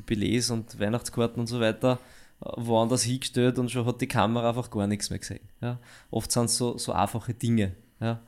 Billets 0.06 0.50
und 0.50 0.80
Weihnachtskarten 0.80 1.38
und 1.38 1.47
so 1.47 1.61
weiter 1.61 2.00
äh, 2.40 2.50
woanders 2.56 3.04
hingestellt 3.04 3.61
und 3.61 3.71
schon 3.71 3.87
hat 3.87 4.00
die 4.00 4.09
Kamera 4.09 4.49
einfach 4.49 4.73
gar 4.73 4.88
nichts 4.88 5.09
mehr 5.11 5.21
gesehen. 5.21 5.49
Ja. 5.61 5.78
Oft 6.11 6.33
sind 6.33 6.47
es 6.47 6.56
so, 6.56 6.76
so 6.78 6.90
einfache 6.90 7.33
Dinge. 7.33 7.76
Ja. 8.00 8.21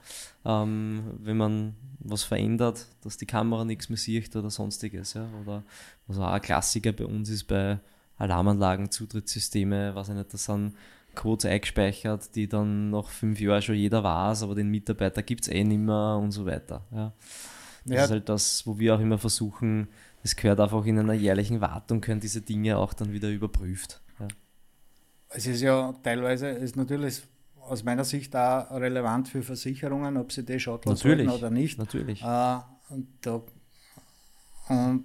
Ähm, 0.45 1.13
wenn 1.19 1.37
man 1.37 1.75
was 2.01 2.23
verändert, 2.23 2.87
dass 3.03 3.17
die 3.17 3.27
Kamera 3.27 3.65
nichts 3.65 3.89
mehr 3.89 3.99
sieht 3.99 4.35
oder 4.35 4.51
sonstiges. 4.51 5.15
Ja. 5.15 5.29
Oder 5.43 5.63
was 6.07 6.19
auch 6.19 6.27
ein 6.27 6.41
Klassiker 6.41 6.93
bei 6.93 7.05
uns 7.05 7.29
ist 7.29 7.45
bei 7.45 7.79
Alarmanlagen, 8.17 8.91
Zutrittssysteme, 8.91 9.95
was 9.95 10.09
ich 10.09 10.15
nicht, 10.15 10.33
das 10.33 10.45
sind 10.45 10.75
Codes 11.15 11.47
eingespeichert, 11.47 12.35
die 12.35 12.49
dann 12.49 12.91
nach 12.91 13.09
fünf 13.09 13.41
Jahren 13.41 13.63
schon 13.63 13.75
jeder 13.75 14.03
weiß, 14.05 14.43
aber 14.43 14.55
den 14.55 14.69
Mitarbeiter 14.69 15.23
gibt 15.23 15.43
es 15.43 15.49
eh 15.49 15.65
nicht 15.65 15.81
mehr 15.81 16.19
und 16.21 16.33
so 16.33 16.47
weiter. 16.47 16.85
Ja. 16.91 17.13
Das 17.85 17.97
ja. 17.97 18.05
ist 18.05 18.11
halt 18.11 18.29
das, 18.29 18.67
wo 18.67 18.79
wir 18.79 18.95
auch 18.95 19.01
immer 19.01 19.19
versuchen, 19.19 19.89
es 20.23 20.37
gehört 20.37 20.61
einfach 20.61 20.85
in 20.85 20.99
einer 20.99 21.15
jährlichen 21.15 21.61
Wartung, 21.61 22.01
können 22.01 22.21
diese 22.21 22.41
Dinge 22.41 22.77
auch 22.77 22.93
dann 22.93 23.13
wieder 23.13 23.31
überprüft. 23.31 24.01
Ja. 24.21 24.29
Es 25.31 25.47
ist 25.47 25.61
ja 25.61 25.93
teilweise, 26.03 26.49
ist 26.49 26.77
natürlich 26.77 27.23
aus 27.69 27.85
meiner 27.85 28.05
Sicht 28.05 28.35
auch 28.35 28.71
relevant 28.73 29.29
für 29.29 29.43
Versicherungen, 29.43 30.17
ob 30.17 30.33
sie 30.33 30.45
das 30.45 30.63
schotteln 30.63 30.97
sollten 30.97 31.29
oder 31.29 31.51
nicht. 31.51 31.79
Natürlich. 31.79 32.23
Äh, 32.23 32.59
und, 32.91 33.07
da, 33.21 33.43
und 34.69 35.05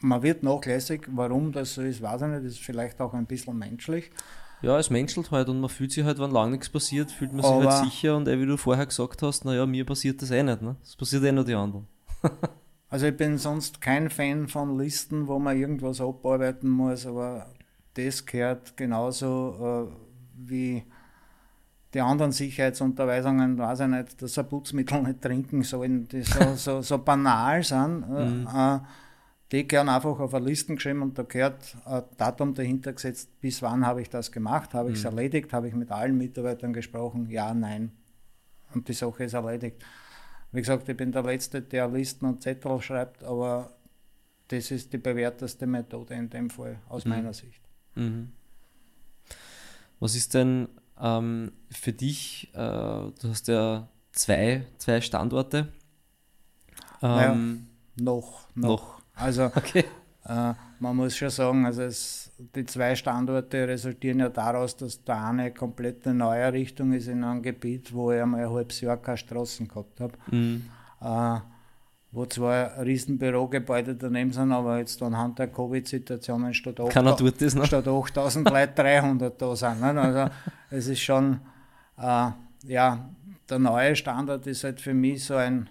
man 0.00 0.22
wird 0.22 0.42
nachlässig, 0.42 1.06
warum 1.08 1.52
das 1.52 1.74
so 1.74 1.82
ist, 1.82 2.02
weiß 2.02 2.22
ich 2.22 2.28
nicht, 2.28 2.44
das 2.44 2.52
ist 2.52 2.60
vielleicht 2.60 3.00
auch 3.00 3.14
ein 3.14 3.26
bisschen 3.26 3.58
menschlich. 3.58 4.10
Ja, 4.62 4.78
es 4.78 4.90
menschelt 4.90 5.30
halt 5.30 5.48
und 5.48 5.60
man 5.60 5.70
fühlt 5.70 5.92
sich 5.92 6.04
halt, 6.04 6.18
wenn 6.18 6.30
lang 6.30 6.50
nichts 6.50 6.68
passiert, 6.68 7.10
fühlt 7.10 7.32
man 7.32 7.42
sich 7.42 7.50
halt 7.50 7.62
Aber 7.62 7.74
halt 7.78 7.84
sicher 7.84 8.16
und 8.16 8.26
wie 8.26 8.46
du 8.46 8.56
vorher 8.56 8.86
gesagt 8.86 9.22
hast, 9.22 9.44
naja, 9.44 9.64
mir 9.64 9.86
passiert 9.86 10.20
das 10.20 10.30
eh 10.30 10.42
nicht, 10.42 10.60
ne? 10.60 10.76
Das 10.82 10.96
passiert 10.96 11.24
eh 11.24 11.32
nur 11.32 11.44
die 11.44 11.54
anderen. 11.54 11.86
also 12.90 13.06
ich 13.06 13.16
bin 13.16 13.38
sonst 13.38 13.80
kein 13.80 14.10
Fan 14.10 14.48
von 14.48 14.78
Listen, 14.78 15.28
wo 15.28 15.38
man 15.38 15.58
irgendwas 15.58 16.00
abarbeiten 16.00 16.68
muss, 16.68 17.06
aber 17.06 17.46
das 17.94 18.26
gehört 18.26 18.76
genauso 18.76 19.88
äh, 19.88 19.96
wie 20.36 20.84
die 21.92 22.00
anderen 22.00 22.32
Sicherheitsunterweisungen, 22.32 23.58
weiß 23.58 23.80
ich 23.80 23.86
nicht, 23.88 24.22
dass 24.22 24.38
ein 24.38 24.48
Putzmittel 24.48 25.02
nicht 25.02 25.20
trinken 25.20 25.62
sollen, 25.62 26.06
die 26.08 26.22
so, 26.22 26.40
so, 26.56 26.82
so 26.82 26.98
banal 26.98 27.62
sind. 27.62 28.04
Äh, 28.04 28.26
mhm. 28.26 28.48
Äh, 28.54 28.78
die 29.52 29.66
gehören 29.66 29.88
einfach 29.88 30.20
auf 30.20 30.32
eine 30.32 30.46
Liste 30.46 30.74
geschrieben 30.74 31.02
und 31.02 31.18
da 31.18 31.24
gehört 31.24 31.76
ein 31.84 32.04
Datum 32.16 32.54
dahinter 32.54 32.92
gesetzt, 32.92 33.40
bis 33.40 33.60
wann 33.62 33.84
habe 33.84 34.00
ich 34.00 34.08
das 34.08 34.30
gemacht, 34.30 34.74
habe 34.74 34.90
ich 34.90 34.98
es 34.98 35.02
mhm. 35.02 35.18
erledigt, 35.18 35.52
habe 35.52 35.66
ich 35.66 35.74
mit 35.74 35.90
allen 35.90 36.16
Mitarbeitern 36.16 36.72
gesprochen, 36.72 37.28
ja, 37.28 37.52
nein. 37.52 37.90
Und 38.72 38.86
die 38.86 38.92
Sache 38.92 39.24
ist 39.24 39.32
erledigt. 39.32 39.84
Wie 40.52 40.60
gesagt, 40.60 40.88
ich 40.88 40.96
bin 40.96 41.10
der 41.10 41.24
Letzte, 41.24 41.62
der 41.62 41.88
Listen 41.88 42.26
und 42.26 42.42
Zettel 42.42 42.80
schreibt, 42.80 43.24
aber 43.24 43.72
das 44.48 44.70
ist 44.70 44.92
die 44.92 44.98
bewährteste 44.98 45.66
Methode 45.66 46.14
in 46.14 46.30
dem 46.30 46.50
Fall, 46.50 46.78
aus 46.88 47.04
mhm. 47.04 47.10
meiner 47.10 47.32
Sicht. 47.32 47.60
Mhm. 47.96 48.30
Was 49.98 50.14
ist 50.14 50.34
denn 50.34 50.68
ähm, 51.00 51.52
für 51.70 51.92
dich, 51.92 52.50
äh, 52.54 52.58
du 52.58 53.28
hast 53.28 53.48
ja 53.48 53.88
zwei, 54.12 54.66
zwei 54.78 55.00
Standorte. 55.00 55.68
Ähm, 57.02 57.08
naja, 57.08 57.34
noch, 57.96 58.48
noch. 58.54 58.68
noch. 58.68 59.02
Also 59.14 59.44
okay. 59.54 59.84
äh, 60.24 60.52
man 60.78 60.96
muss 60.96 61.16
schon 61.16 61.30
sagen, 61.30 61.66
also 61.66 61.82
es, 61.82 62.30
die 62.54 62.64
zwei 62.64 62.94
Standorte 62.96 63.68
resultieren 63.68 64.20
ja 64.20 64.28
daraus, 64.28 64.76
dass 64.76 65.02
der 65.04 65.24
eine 65.24 65.52
komplette 65.52 66.14
Neuerrichtung 66.14 66.92
ist 66.92 67.08
in 67.08 67.24
einem 67.24 67.42
Gebiet, 67.42 67.92
wo 67.92 68.12
ich 68.12 68.20
einmal 68.20 68.44
ein 68.44 68.50
halbes 68.50 68.80
Jahr 68.80 68.96
keine 68.96 69.18
Straßen 69.18 69.68
gehabt 69.68 70.00
habe. 70.00 70.14
Mhm. 70.30 70.64
Äh, 71.00 71.40
wo 72.12 72.26
zwei 72.26 72.64
Riesenbürogebäude 72.82 73.94
daneben 73.94 74.32
sind, 74.32 74.52
aber 74.52 74.78
jetzt 74.78 75.00
anhand 75.02 75.38
der 75.38 75.48
Covid-Situation 75.48 76.52
statt, 76.54 76.80
8, 76.80 76.90
statt 76.90 77.86
8000 77.86 78.50
Leute 78.50 78.72
300 78.74 79.40
da 79.40 79.56
sind. 79.56 79.80
Nicht? 79.80 79.96
Also 79.96 80.32
es 80.70 80.88
ist 80.88 81.00
schon, 81.00 81.40
äh, 81.96 82.30
ja, 82.64 83.10
der 83.48 83.58
neue 83.58 83.94
Standard 83.94 84.46
ist 84.46 84.64
halt 84.64 84.80
für 84.80 84.94
mich 84.94 85.24
so 85.24 85.34
ein 85.34 85.68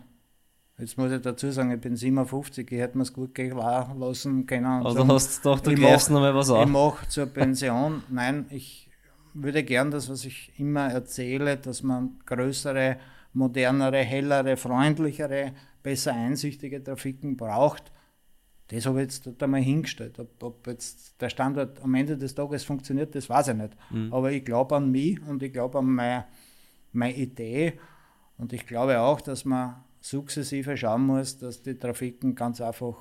Jetzt 0.79 0.97
muss 0.97 1.11
ich 1.11 1.21
dazu 1.21 1.51
sagen, 1.51 1.71
ich 1.71 1.81
bin 1.81 1.97
57, 1.97 2.71
ich 2.71 2.79
hätte 2.79 2.97
mir 2.97 3.03
es 3.03 3.11
gut 3.11 3.35
gehen 3.35 3.57
lassen 3.57 4.45
können. 4.45 4.65
Also 4.65 4.99
sagen, 4.99 5.11
hast 5.11 5.43
du 5.43 5.49
doch, 5.49 5.59
du 5.59 5.75
greifst 5.75 6.09
noch 6.09 6.21
mal 6.21 6.33
was 6.33 6.49
an. 6.49 6.67
Ich 6.67 6.69
mache 6.69 7.05
zur 7.09 7.25
Pension. 7.25 8.01
Nein, 8.07 8.45
ich 8.49 8.89
würde 9.33 9.63
gern 9.63 9.91
das, 9.91 10.09
was 10.09 10.23
ich 10.23 10.53
immer 10.57 10.87
erzähle, 10.87 11.57
dass 11.57 11.83
man 11.83 12.11
größere, 12.25 12.95
modernere, 13.33 13.97
hellere, 13.97 14.55
freundlichere, 14.55 15.51
besser 15.83 16.13
einsichtige 16.13 16.83
Trafiken 16.83 17.37
braucht. 17.37 17.91
Das 18.67 18.85
habe 18.85 19.01
ich 19.01 19.25
jetzt 19.25 19.43
einmal 19.43 19.61
hingestellt. 19.61 20.19
Ob, 20.19 20.43
ob, 20.43 20.67
jetzt 20.67 21.19
der 21.19 21.29
Standort 21.29 21.81
am 21.81 21.95
Ende 21.95 22.17
des 22.17 22.35
Tages 22.35 22.63
funktioniert, 22.63 23.15
das 23.15 23.29
weiß 23.29 23.49
ich 23.49 23.55
nicht. 23.55 23.73
Mhm. 23.89 24.13
Aber 24.13 24.31
ich 24.31 24.45
glaube 24.45 24.75
an 24.75 24.91
mich 24.91 25.19
und 25.21 25.41
ich 25.41 25.51
glaube 25.51 25.79
an 25.79 25.85
meine, 25.85 26.25
meine 26.91 27.15
Idee. 27.15 27.79
Und 28.37 28.53
ich 28.53 28.65
glaube 28.67 28.99
auch, 28.99 29.21
dass 29.21 29.43
man 29.43 29.83
sukzessive 30.01 30.77
schauen 30.77 31.05
muss, 31.05 31.39
dass 31.39 31.63
die 31.63 31.77
Trafiken 31.77 32.35
ganz 32.35 32.61
einfach 32.61 32.95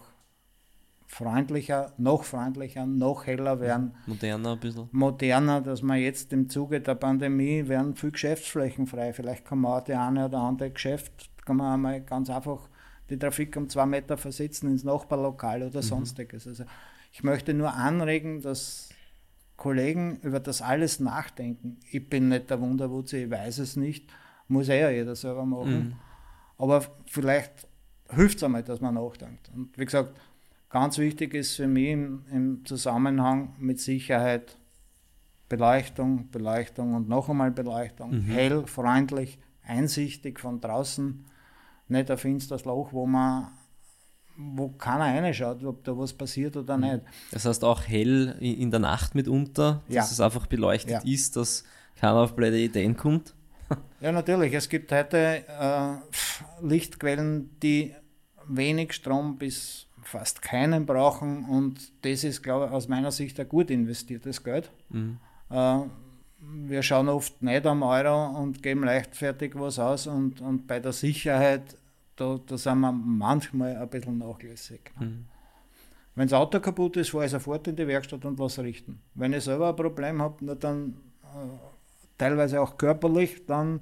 freundlicher, 1.08 1.92
noch 1.96 2.24
freundlicher, 2.24 2.86
noch 2.86 3.26
heller 3.26 3.60
werden. 3.60 3.94
Moderner 4.06 4.52
ein 4.52 4.60
bisschen. 4.60 4.88
Moderner, 4.92 5.60
dass 5.60 5.82
man 5.82 5.98
jetzt 5.98 6.32
im 6.32 6.48
Zuge 6.48 6.80
der 6.80 6.94
Pandemie 6.94 7.66
werden 7.66 7.96
viel 7.96 8.12
Geschäftsflächen 8.12 8.86
frei. 8.86 9.12
Vielleicht 9.12 9.44
kann 9.44 9.60
man 9.60 9.80
auch 9.80 9.84
die 9.84 9.94
eine 9.94 10.26
oder 10.26 10.38
andere 10.38 10.70
Geschäft, 10.70 11.30
kann 11.48 11.56
man 11.56 11.72
einmal 11.72 12.02
ganz 12.02 12.28
einfach 12.28 12.68
die 13.08 13.18
Trafik 13.18 13.56
um 13.56 13.70
zwei 13.70 13.86
Meter 13.86 14.18
versetzen 14.18 14.70
ins 14.70 14.84
Nachbarlokal 14.84 15.62
oder 15.62 15.78
mhm. 15.78 15.86
sonstiges. 15.86 16.46
Also 16.46 16.64
ich 17.10 17.22
möchte 17.24 17.54
nur 17.54 17.72
anregen, 17.72 18.42
dass 18.42 18.90
Kollegen 19.56 20.18
über 20.20 20.40
das 20.40 20.60
alles 20.60 21.00
nachdenken. 21.00 21.78
Ich 21.90 22.06
bin 22.06 22.28
nicht 22.28 22.50
der 22.50 22.60
Wunderwutze, 22.60 23.16
ich 23.16 23.30
weiß 23.30 23.58
es 23.58 23.76
nicht. 23.76 24.10
Muss 24.46 24.68
eh 24.68 24.80
ja 24.80 24.90
jeder 24.90 25.16
selber 25.16 25.46
machen. 25.46 25.78
Mhm. 25.78 25.94
Aber 26.58 26.84
vielleicht 27.06 27.66
hilft 28.10 28.36
es 28.36 28.44
einmal, 28.44 28.62
dass 28.62 28.82
man 28.82 28.94
nachdenkt. 28.94 29.50
Und 29.54 29.76
wie 29.78 29.86
gesagt, 29.86 30.20
ganz 30.68 30.98
wichtig 30.98 31.32
ist 31.32 31.56
für 31.56 31.66
mich 31.66 31.88
im, 31.88 32.24
im 32.30 32.64
Zusammenhang 32.66 33.54
mit 33.58 33.80
Sicherheit 33.80 34.58
Beleuchtung, 35.48 36.28
Beleuchtung 36.30 36.94
und 36.94 37.08
noch 37.08 37.30
einmal 37.30 37.50
Beleuchtung. 37.50 38.10
Mhm. 38.10 38.22
Hell, 38.24 38.66
freundlich, 38.66 39.38
einsichtig 39.62 40.40
von 40.40 40.60
draußen. 40.60 41.24
Nicht 41.88 42.10
ein 42.10 42.18
finsteres 42.18 42.64
Loch, 42.64 42.92
wo 42.92 43.06
man 43.06 43.48
wo 44.38 44.68
keiner 44.68 45.04
reinschaut, 45.04 45.64
ob 45.64 45.82
da 45.82 45.98
was 45.98 46.12
passiert 46.12 46.56
oder 46.56 46.76
mhm. 46.76 46.84
nicht. 46.84 47.00
Das 47.32 47.44
heißt 47.44 47.64
auch 47.64 47.82
hell 47.82 48.36
in 48.40 48.70
der 48.70 48.80
Nacht 48.80 49.14
mitunter, 49.14 49.82
dass 49.86 49.94
ja. 49.94 50.02
es 50.02 50.20
einfach 50.20 50.46
beleuchtet 50.46 50.90
ja. 50.90 51.00
ist, 51.00 51.36
dass 51.36 51.64
keiner 51.96 52.20
auf 52.20 52.36
blöde 52.36 52.58
Ideen 52.58 52.96
kommt. 52.96 53.34
Ja, 54.00 54.12
natürlich. 54.12 54.54
Es 54.54 54.68
gibt 54.68 54.92
heute 54.92 55.44
äh, 55.46 56.64
Lichtquellen, 56.64 57.50
die 57.60 57.94
wenig 58.46 58.92
Strom 58.92 59.36
bis 59.36 59.88
fast 60.04 60.40
keinen 60.40 60.86
brauchen 60.86 61.44
und 61.44 61.92
das 62.02 62.24
ist, 62.24 62.42
glaube 62.42 62.66
ich, 62.66 62.70
aus 62.70 62.88
meiner 62.88 63.10
Sicht 63.10 63.38
ein 63.40 63.48
gut 63.48 63.70
investiertes 63.70 64.42
Geld. 64.42 64.70
Mhm. 64.88 65.18
Äh, 65.50 65.80
wir 66.40 66.82
schauen 66.82 67.08
oft 67.08 67.42
nicht 67.42 67.66
am 67.66 67.82
Euro 67.82 68.26
und 68.38 68.62
geben 68.62 68.84
leichtfertig 68.84 69.52
was 69.54 69.78
aus 69.78 70.06
und, 70.06 70.40
und 70.40 70.66
bei 70.66 70.80
der 70.80 70.92
Sicherheit, 70.92 71.76
da, 72.16 72.38
da 72.46 72.56
sind 72.56 72.80
wir 72.80 72.92
manchmal 72.92 73.76
ein 73.76 73.88
bisschen 73.88 74.18
nachlässig. 74.18 74.92
Mhm. 74.98 75.26
Wenn 76.14 76.28
das 76.28 76.38
Auto 76.38 76.58
kaputt 76.60 76.96
ist, 76.96 77.10
fahre 77.10 77.26
ich 77.26 77.30
sofort 77.30 77.68
in 77.68 77.76
die 77.76 77.86
Werkstatt 77.86 78.24
und 78.24 78.38
lasse 78.40 78.62
richten. 78.62 79.00
Wenn 79.14 79.32
ich 79.32 79.44
selber 79.44 79.68
ein 79.68 79.76
Problem 79.76 80.20
habe, 80.20 80.56
dann 80.56 80.96
äh, 81.22 81.48
teilweise 82.16 82.60
auch 82.60 82.76
körperlich, 82.76 83.46
dann 83.46 83.80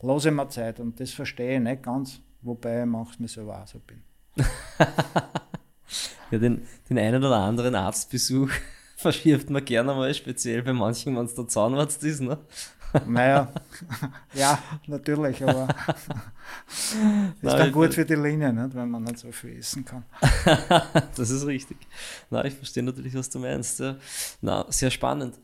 lasse 0.00 0.28
ich 0.28 0.34
mir 0.34 0.48
Zeit. 0.48 0.78
Und 0.80 1.00
das 1.00 1.10
verstehe 1.10 1.56
ich 1.56 1.60
nicht 1.60 1.82
ganz, 1.82 2.20
wobei 2.40 2.82
ich 2.82 3.18
mir 3.18 3.28
selber 3.28 3.62
auch 3.62 3.66
so 3.66 3.80
bin. 3.80 4.02
ja, 6.30 6.38
den, 6.38 6.66
den 6.88 6.98
einen 6.98 7.24
oder 7.24 7.36
anderen 7.36 7.74
Arztbesuch 7.74 8.50
verschiebt 9.02 9.50
man 9.50 9.64
gerne 9.64 9.94
mal, 9.94 10.12
speziell 10.14 10.62
bei 10.62 10.72
manchen, 10.72 11.16
wenn 11.16 11.26
es 11.26 11.34
der 11.34 11.46
Zahnarzt 11.46 12.02
ist, 12.04 12.20
ne? 12.20 12.38
Naja, 13.06 13.50
ja, 14.34 14.58
natürlich, 14.86 15.42
aber 15.42 15.68
ist 16.68 16.96
Nein, 17.42 17.58
dann 17.58 17.72
gut 17.72 17.94
für 17.94 18.04
die 18.04 18.14
Linie, 18.14 18.52
nicht, 18.52 18.74
wenn 18.74 18.90
man 18.90 19.02
nicht 19.04 19.18
so 19.18 19.32
viel 19.32 19.58
essen 19.58 19.84
kann. 19.84 20.04
das 21.16 21.30
ist 21.30 21.46
richtig. 21.46 21.78
Na, 22.30 22.44
ich 22.44 22.54
verstehe 22.54 22.82
natürlich, 22.82 23.14
was 23.14 23.30
du 23.30 23.38
meinst. 23.38 23.80
Ja. 23.80 23.96
Na, 24.42 24.66
sehr 24.68 24.90
spannend. 24.90 25.38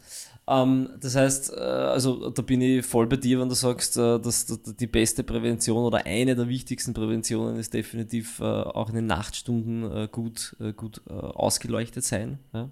Ähm, 0.47 0.91
das 1.01 1.15
heißt, 1.15 1.53
äh, 1.53 1.61
also 1.61 2.31
da 2.31 2.43
bin 2.43 2.61
ich 2.61 2.85
voll 2.85 3.07
bei 3.07 3.17
dir, 3.17 3.41
wenn 3.41 3.49
du 3.49 3.55
sagst, 3.55 3.97
äh, 3.97 4.19
dass, 4.19 4.47
dass, 4.47 4.63
die 4.63 4.87
beste 4.87 5.23
Prävention 5.23 5.85
oder 5.85 6.05
eine 6.05 6.35
der 6.35 6.49
wichtigsten 6.49 6.95
Präventionen 6.95 7.57
ist 7.57 7.75
definitiv 7.75 8.41
äh, 8.41 8.45
auch 8.45 8.89
in 8.89 8.95
den 8.95 9.07
Nachtstunden 9.07 9.91
äh, 9.91 10.09
gut, 10.11 10.57
äh, 10.61 10.73
gut 10.73 11.03
äh, 11.09 11.13
ausgeleuchtet 11.13 12.05
sein. 12.05 12.39
Ja? 12.53 12.71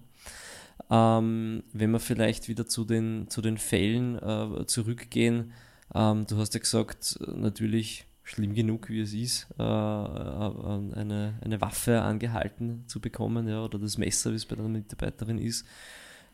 Ähm, 0.91 1.65
wenn 1.73 1.91
wir 1.91 2.01
vielleicht 2.01 2.49
wieder 2.49 2.67
zu 2.67 2.85
den, 2.85 3.29
zu 3.29 3.43
den 3.43 3.59
Fällen 3.59 4.17
äh, 4.17 4.67
zurückgehen, 4.67 5.53
ähm, 5.95 6.27
du 6.29 6.37
hast 6.37 6.55
ja 6.55 6.61
gesagt, 6.61 7.19
natürlich 7.27 8.07
schlimm 8.23 8.55
genug, 8.55 8.89
wie 8.89 9.01
es 9.01 9.13
ist, 9.13 9.47
äh, 9.59 9.63
äh, 9.63 10.95
eine, 10.95 11.39
eine 11.41 11.61
Waffe 11.61 12.03
angehalten 12.03 12.85
zu 12.87 13.01
bekommen, 13.01 13.49
ja, 13.49 13.65
oder 13.65 13.79
das 13.79 13.99
Messer, 13.99 14.33
wie 14.33 14.37
es 14.37 14.47
bei 14.47 14.57
der 14.57 14.67
Mitarbeiterin 14.67 15.39
ist. 15.39 15.65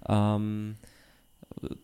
Ähm, 0.09 0.77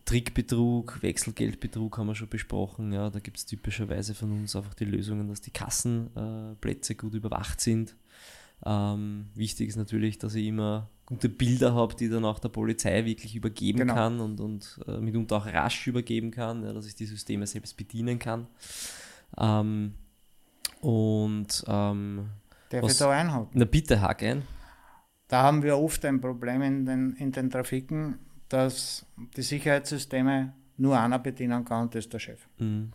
Trickbetrug, 0.07 1.03
Wechselgeldbetrug 1.03 1.99
haben 1.99 2.07
wir 2.07 2.15
schon 2.15 2.31
besprochen. 2.31 2.93
Ja, 2.93 3.11
da 3.11 3.19
gibt 3.19 3.37
es 3.37 3.45
typischerweise 3.45 4.15
von 4.15 4.33
uns 4.33 4.57
einfach 4.57 4.75
die 4.75 4.87
Lösungen, 4.87 5.29
dass 5.29 5.43
die 5.43 5.51
Kassenplätze 5.51 6.95
äh, 6.95 6.97
gut 6.97 7.15
überwacht 7.15 7.61
sind. 7.61 7.95
Ähm, 8.65 9.27
wichtig 9.35 9.69
ist 9.69 9.77
natürlich, 9.77 10.19
dass 10.19 10.35
ich 10.35 10.47
immer 10.47 10.89
gute 11.09 11.31
Bilder 11.31 11.75
habe, 11.75 11.95
die 11.95 12.11
dann 12.11 12.27
auch 12.27 12.39
der 12.39 12.51
Polizei 12.51 13.07
wirklich 13.07 13.35
übergeben 13.35 13.79
genau. 13.79 13.95
kann 13.95 14.21
und, 14.21 14.41
und 14.41 14.79
äh, 14.87 14.99
mitunter 14.99 15.39
auch 15.39 15.47
rasch 15.47 15.87
übergeben 15.87 16.31
kann, 16.31 16.63
ja, 16.63 16.75
dass 16.75 16.85
ich 16.85 16.95
die 16.95 17.07
Systeme 17.07 17.47
selbst 17.47 17.79
bedienen 17.79 18.19
kann. 18.19 18.47
Ähm, 19.39 19.95
und 20.83 21.65
ähm, 21.67 22.29
Darf 22.69 22.83
was, 22.83 22.93
ich 22.93 22.99
da 22.99 23.11
einhaken? 23.11 23.49
Na 23.55 23.65
bitte, 23.65 24.03
hack 24.03 24.23
ein. 24.23 24.43
Da 25.29 25.43
haben 25.45 25.63
wir 25.63 25.79
oft 25.79 26.05
ein 26.05 26.21
Problem 26.21 26.61
in 26.61 26.85
den, 26.85 27.15
in 27.15 27.33
den 27.33 27.49
Trafiken, 27.49 28.19
dass 28.51 29.07
die 29.35 29.43
Sicherheitssysteme 29.43 30.53
nur 30.77 31.01
einer 31.01 31.19
bedienen 31.19 31.65
kann 31.65 31.85
und 31.85 31.95
das 31.95 32.05
ist 32.05 32.13
der 32.13 32.19
Chef. 32.19 32.47
Mhm. 32.59 32.93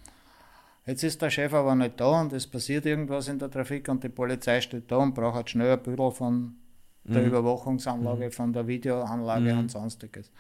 Jetzt 0.85 1.01
ist 1.01 1.19
der 1.19 1.31
Chef 1.31 1.51
aber 1.51 1.73
nicht 1.73 1.99
da 1.99 2.21
und 2.21 2.31
es 2.31 2.45
passiert 2.45 2.85
irgendwas 2.85 3.27
in 3.27 3.39
der 3.39 3.49
Trafik 3.49 3.89
und 3.89 4.03
die 4.03 4.09
Polizei 4.09 4.61
steht 4.61 4.91
da 4.91 4.97
und 4.97 5.15
braucht 5.15 5.49
schnell 5.49 5.71
ein 5.73 5.81
Büdel 5.81 6.11
von 6.11 6.57
der 7.03 7.21
mhm. 7.21 7.27
Überwachungsanlage, 7.27 8.25
mhm. 8.25 8.31
von 8.31 8.53
der 8.53 8.67
Videoanlage 8.67 9.53
mhm. 9.53 9.59
und 9.59 9.71
sonstiges. 9.71 10.31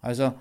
Also 0.00 0.34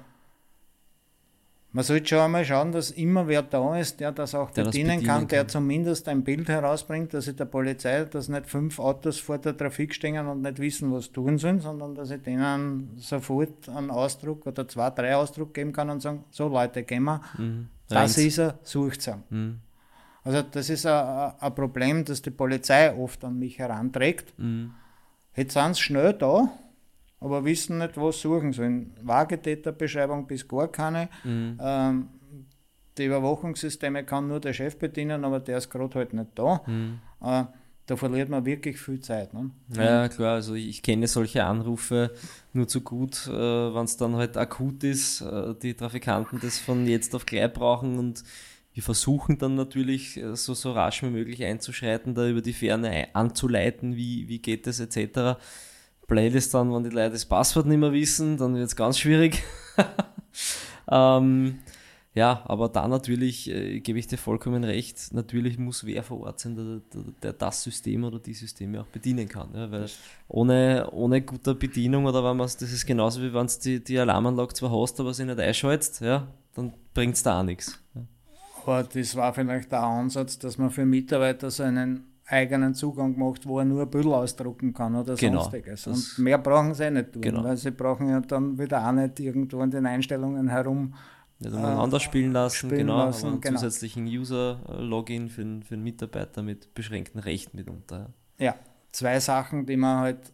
man 1.75 1.83
sollte 1.83 2.07
schon 2.07 2.19
einmal 2.19 2.45
schauen, 2.45 2.71
dass 2.71 2.91
immer 2.91 3.27
wer 3.27 3.41
da 3.41 3.77
ist, 3.77 3.99
der 3.99 4.13
das 4.13 4.33
auch 4.33 4.49
der 4.51 4.63
bedienen, 4.63 4.99
das 4.99 5.05
kann, 5.05 5.27
der 5.27 5.45
zumindest 5.45 6.07
ein 6.07 6.23
Bild 6.23 6.47
herausbringt, 6.47 7.13
dass 7.13 7.27
ich 7.27 7.35
der 7.35 7.43
Polizei, 7.43 8.05
dass 8.05 8.29
nicht 8.29 8.47
fünf 8.47 8.79
Autos 8.79 9.19
vor 9.19 9.39
der 9.39 9.57
Trafik 9.57 9.93
stehen 9.93 10.25
und 10.25 10.41
nicht 10.41 10.59
wissen, 10.59 10.93
was 10.93 11.11
tun 11.11 11.37
sollen, 11.37 11.59
sondern 11.59 11.93
dass 11.93 12.11
ich 12.11 12.21
denen 12.21 12.91
sofort 12.95 13.67
einen 13.67 13.91
Ausdruck 13.91 14.47
oder 14.47 14.65
zwei, 14.69 14.89
drei 14.89 15.17
Ausdruck 15.17 15.53
geben 15.53 15.73
kann 15.73 15.89
und 15.89 16.01
sagen, 16.01 16.23
so 16.31 16.47
Leute, 16.47 16.83
gehen 16.83 17.03
wir, 17.03 17.21
mhm. 17.37 17.67
das 17.89 18.17
ist 18.17 18.37
er, 18.37 18.57
sucht 18.63 18.99
es 18.99 19.11
mhm. 19.29 19.59
Also 20.23 20.43
das 20.43 20.69
ist 20.69 20.85
ein 20.85 21.55
Problem, 21.55 22.05
das 22.05 22.21
die 22.21 22.31
Polizei 22.31 22.95
oft 22.95 23.21
an 23.25 23.37
mich 23.37 23.59
heranträgt. 23.59 24.33
Mhm. 24.37 24.71
Jetzt 25.35 25.53
sind 25.53 25.75
sie 25.75 25.81
schnell 25.81 26.13
da, 26.13 26.49
aber 27.19 27.43
wissen 27.45 27.77
nicht, 27.77 27.97
was 27.97 28.21
suchen 28.21 28.53
sollen. 28.53 28.93
Wagetäterbeschreibung 29.01 30.27
bis 30.27 30.47
gar 30.47 30.67
keine. 30.67 31.09
Mhm. 31.23 31.59
Ähm, 31.61 32.07
die 32.97 33.05
Überwachungssysteme 33.05 34.05
kann 34.05 34.27
nur 34.27 34.39
der 34.39 34.53
Chef 34.53 34.77
bedienen, 34.77 35.25
aber 35.25 35.39
der 35.39 35.57
ist 35.57 35.69
gerade 35.69 35.95
halt 35.95 36.13
nicht 36.13 36.29
da. 36.35 36.61
Mhm. 36.65 36.99
Äh, 37.21 37.43
da 37.87 37.95
verliert 37.95 38.29
man 38.29 38.45
wirklich 38.45 38.79
viel 38.79 38.99
Zeit. 38.99 39.33
Ne? 39.33 39.51
Ja, 39.75 40.07
klar, 40.09 40.35
also 40.35 40.55
ich 40.55 40.81
kenne 40.81 41.07
solche 41.07 41.43
Anrufe 41.43 42.11
nur 42.51 42.67
zu 42.67 42.81
gut, 42.81 43.27
äh, 43.27 43.31
wenn 43.31 43.85
es 43.85 43.97
dann 43.97 44.15
halt 44.15 44.37
akut 44.37 44.83
ist, 44.83 45.21
äh, 45.21 45.53
die 45.61 45.75
Trafikanten 45.75 46.39
das 46.39 46.57
von 46.57 46.87
jetzt 46.87 47.13
auf 47.13 47.25
gleich 47.25 47.53
brauchen 47.53 47.99
und 47.99 48.23
wir 48.75 48.83
versuchen 48.83 49.37
dann 49.37 49.55
natürlich 49.55 50.17
äh, 50.17 50.35
so, 50.35 50.53
so 50.53 50.73
rasch 50.73 51.01
wie 51.01 51.09
möglich 51.09 51.43
einzuschreiten, 51.43 52.13
da 52.13 52.27
über 52.27 52.41
die 52.41 52.51
Ferne 52.51 53.07
anzuleiten, 53.13 53.95
wie, 53.95 54.27
wie 54.27 54.39
geht 54.39 54.67
es 54.67 54.81
etc. 54.81 55.39
Blöd 56.07 56.35
ist 56.35 56.53
dann, 56.53 56.73
wenn 56.73 56.83
die 56.83 56.89
Leute 56.89 57.11
das 57.11 57.25
Passwort 57.25 57.67
nicht 57.67 57.77
mehr 57.77 57.93
wissen, 57.93 58.37
dann 58.37 58.53
wird 58.53 58.65
es 58.65 58.75
ganz 58.75 58.99
schwierig. 58.99 59.43
ähm, 60.91 61.59
ja, 62.13 62.43
aber 62.45 62.67
da 62.67 62.85
natürlich 62.89 63.49
äh, 63.49 63.79
gebe 63.79 63.97
ich 63.97 64.07
dir 64.07 64.17
vollkommen 64.17 64.65
recht, 64.65 65.13
natürlich 65.13 65.57
muss 65.57 65.85
wer 65.85 66.03
vor 66.03 66.19
Ort 66.21 66.41
sein, 66.41 66.55
der, 66.57 66.81
der, 66.93 67.11
der 67.23 67.33
das 67.33 67.63
System 67.63 68.03
oder 68.03 68.19
die 68.19 68.33
Systeme 68.33 68.81
auch 68.81 68.87
bedienen 68.87 69.29
kann. 69.29 69.51
Ja, 69.53 69.71
weil 69.71 69.89
ohne, 70.27 70.89
ohne 70.91 71.21
gute 71.21 71.55
Bedienung 71.55 72.07
oder 72.07 72.25
wenn 72.25 72.35
man 72.35 72.47
das 72.47 72.61
ist 72.61 72.85
genauso 72.85 73.21
wie 73.21 73.33
wenn 73.33 73.47
du 73.47 73.53
die, 73.63 73.81
die 73.81 73.99
Alarmanlage 73.99 74.53
zwar 74.53 74.71
hast, 74.71 74.99
aber 74.99 75.13
sie 75.13 75.23
nicht 75.23 75.39
einschaltet, 75.39 76.01
ja, 76.01 76.27
dann 76.55 76.73
bringt 76.93 77.15
es 77.15 77.23
da 77.23 77.39
auch 77.39 77.43
nichts. 77.43 77.79
Ja. 78.65 78.73
Aber 78.73 78.83
das 78.83 79.15
war 79.15 79.33
vielleicht 79.33 79.71
der 79.71 79.83
Ansatz, 79.83 80.39
dass 80.39 80.57
man 80.57 80.69
für 80.69 80.85
Mitarbeiter 80.85 81.51
so 81.51 81.63
einen 81.63 82.05
eigenen 82.27 82.73
Zugang 82.73 83.17
macht, 83.17 83.45
wo 83.45 83.59
er 83.59 83.65
nur 83.65 83.83
ein 83.83 83.89
Büdel 83.89 84.13
ausdrucken 84.13 84.73
kann 84.73 84.95
oder 84.95 85.15
genau, 85.15 85.41
sonstiges. 85.41 85.87
Und 85.87 86.19
mehr 86.19 86.37
brauchen 86.37 86.73
sie 86.73 86.85
eh 86.85 86.91
nicht 86.91 87.13
tun, 87.13 87.21
genau. 87.21 87.43
weil 87.43 87.57
sie 87.57 87.71
brauchen 87.71 88.09
ja 88.09 88.19
dann 88.19 88.57
wieder 88.57 88.87
auch 88.87 88.91
nicht 88.91 89.19
irgendwo 89.19 89.61
in 89.61 89.71
den 89.71 89.85
Einstellungen 89.85 90.47
herum 90.47 90.93
miteinander 91.39 91.97
äh, 91.97 91.99
spielen 91.99 92.31
lassen, 92.31 92.55
spielen 92.55 92.87
genau, 92.87 93.05
lassen, 93.05 93.27
einen 93.27 93.41
genau. 93.41 93.59
zusätzlichen 93.59 94.05
User-Login 94.07 95.29
für, 95.29 95.43
für 95.61 95.75
einen 95.75 95.83
Mitarbeiter 95.83 96.41
mit 96.41 96.73
beschränkten 96.73 97.19
Rechten 97.19 97.57
mitunter. 97.57 98.13
Ja, 98.37 98.55
zwei 98.91 99.19
Sachen, 99.19 99.65
die 99.65 99.77
wir 99.77 99.97
halt 99.99 100.33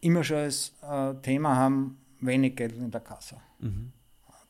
immer 0.00 0.24
schon 0.24 0.38
als 0.38 0.72
äh, 0.82 1.14
Thema 1.22 1.56
haben, 1.56 1.98
wenig 2.20 2.56
Geld 2.56 2.76
in 2.76 2.90
der 2.90 3.00
Kasse. 3.00 3.36
Mhm. 3.60 3.92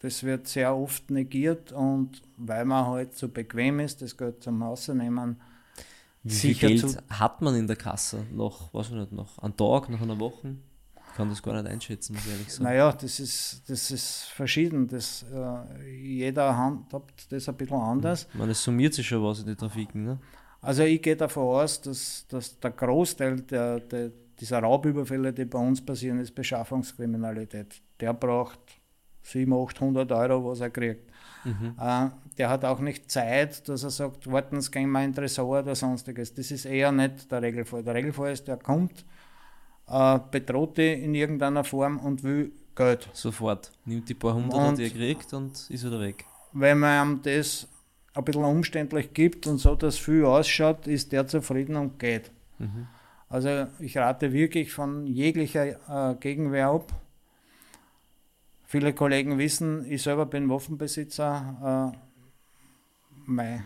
Das 0.00 0.22
wird 0.22 0.46
sehr 0.46 0.76
oft 0.76 1.10
negiert 1.10 1.72
und 1.72 2.22
weil 2.36 2.64
man 2.64 2.86
halt 2.86 3.16
so 3.16 3.28
bequem 3.28 3.80
ist, 3.80 4.00
das 4.00 4.16
Geld 4.16 4.42
zum 4.42 4.62
Rausnehmen, 4.62 5.36
wie 6.22 6.34
viel 6.34 6.54
Geld 6.54 6.98
hat 7.08 7.40
man 7.42 7.54
in 7.54 7.66
der 7.66 7.76
Kasse? 7.76 8.26
Noch, 8.32 8.72
was 8.74 8.90
nicht, 8.90 9.12
noch 9.12 9.38
einen 9.38 9.56
Tag, 9.56 9.88
nach 9.88 10.00
einer 10.00 10.18
Woche? 10.18 10.56
Ich 11.10 11.14
kann 11.16 11.28
das 11.28 11.42
gar 11.42 11.60
nicht 11.60 11.72
einschätzen, 11.72 12.14
muss 12.14 12.26
ich 12.26 12.32
ehrlich 12.32 12.52
sagen. 12.52 12.64
Naja, 12.64 12.92
das 12.92 13.18
ist, 13.18 13.62
das 13.66 13.90
ist 13.90 14.24
verschieden. 14.34 14.86
Das, 14.86 15.24
äh, 15.32 15.90
jeder 15.90 16.56
handhabt 16.56 17.30
das 17.32 17.48
ein 17.48 17.56
bisschen 17.56 17.76
anders. 17.76 18.28
Ich 18.32 18.38
meine, 18.38 18.52
es 18.52 18.62
summiert 18.62 18.94
sich 18.94 19.06
schon 19.06 19.22
was 19.22 19.40
in 19.40 19.46
den 19.46 19.56
Trafiken, 19.56 20.04
ne? 20.04 20.18
Also 20.60 20.82
ich 20.82 21.00
gehe 21.00 21.16
davon 21.16 21.44
aus, 21.44 21.80
dass, 21.80 22.26
dass 22.28 22.58
der 22.58 22.72
Großteil 22.72 23.40
der, 23.42 23.80
der, 23.80 24.10
dieser 24.40 24.58
Raubüberfälle, 24.58 25.32
die 25.32 25.44
bei 25.44 25.58
uns 25.58 25.84
passieren, 25.84 26.18
ist 26.18 26.34
Beschaffungskriminalität. 26.34 27.80
Der 28.00 28.12
braucht 28.12 28.58
700, 29.28 29.76
800 29.76 30.12
Euro, 30.12 30.50
was 30.50 30.60
er 30.60 30.70
kriegt. 30.70 31.10
Mhm. 31.44 31.74
Äh, 31.80 32.08
der 32.36 32.50
hat 32.50 32.64
auch 32.64 32.80
nicht 32.80 33.10
Zeit, 33.10 33.68
dass 33.68 33.82
er 33.82 33.90
sagt, 33.90 34.30
warten 34.30 34.60
Sie, 34.60 34.70
gehen 34.70 34.90
wir 34.90 35.02
in 35.02 35.14
Tresor 35.14 35.60
oder 35.60 35.74
sonstiges. 35.74 36.34
Das 36.34 36.50
ist 36.50 36.64
eher 36.64 36.92
nicht 36.92 37.30
der 37.30 37.42
Regelfall. 37.42 37.82
Der 37.82 37.94
Regelfall 37.94 38.32
ist, 38.32 38.48
der 38.48 38.56
kommt, 38.56 39.04
äh, 39.88 40.18
bedroht 40.30 40.78
die 40.78 40.92
in 40.92 41.14
irgendeiner 41.14 41.64
Form 41.64 41.98
und 41.98 42.22
will 42.22 42.52
Geld. 42.74 43.08
Sofort. 43.12 43.72
Nimmt 43.84 44.08
die 44.08 44.14
paar 44.14 44.34
hundert, 44.34 44.78
die 44.78 44.84
er 44.84 44.90
kriegt 44.90 45.34
und 45.34 45.52
ist 45.68 45.84
wieder 45.84 45.98
weg. 45.98 46.24
Wenn 46.52 46.78
man 46.78 47.08
ihm 47.08 47.22
das 47.22 47.66
ein 48.14 48.24
bisschen 48.24 48.44
umständlich 48.44 49.12
gibt 49.12 49.48
und 49.48 49.58
so, 49.58 49.74
dass 49.74 49.98
viel 49.98 50.24
ausschaut, 50.24 50.86
ist 50.86 51.10
der 51.10 51.26
zufrieden 51.26 51.74
und 51.74 51.98
geht. 51.98 52.30
Mhm. 52.58 52.86
Also 53.28 53.66
ich 53.80 53.98
rate 53.98 54.32
wirklich 54.32 54.72
von 54.72 55.06
jeglicher 55.06 56.12
äh, 56.12 56.14
Gegenwehr 56.20 56.68
ab 56.68 56.92
Viele 58.70 58.92
Kollegen 58.92 59.38
wissen, 59.38 59.90
ich 59.90 60.02
selber 60.02 60.26
bin 60.26 60.50
Waffenbesitzer. 60.50 61.94
Äh, 61.94 61.98
mein, 63.24 63.64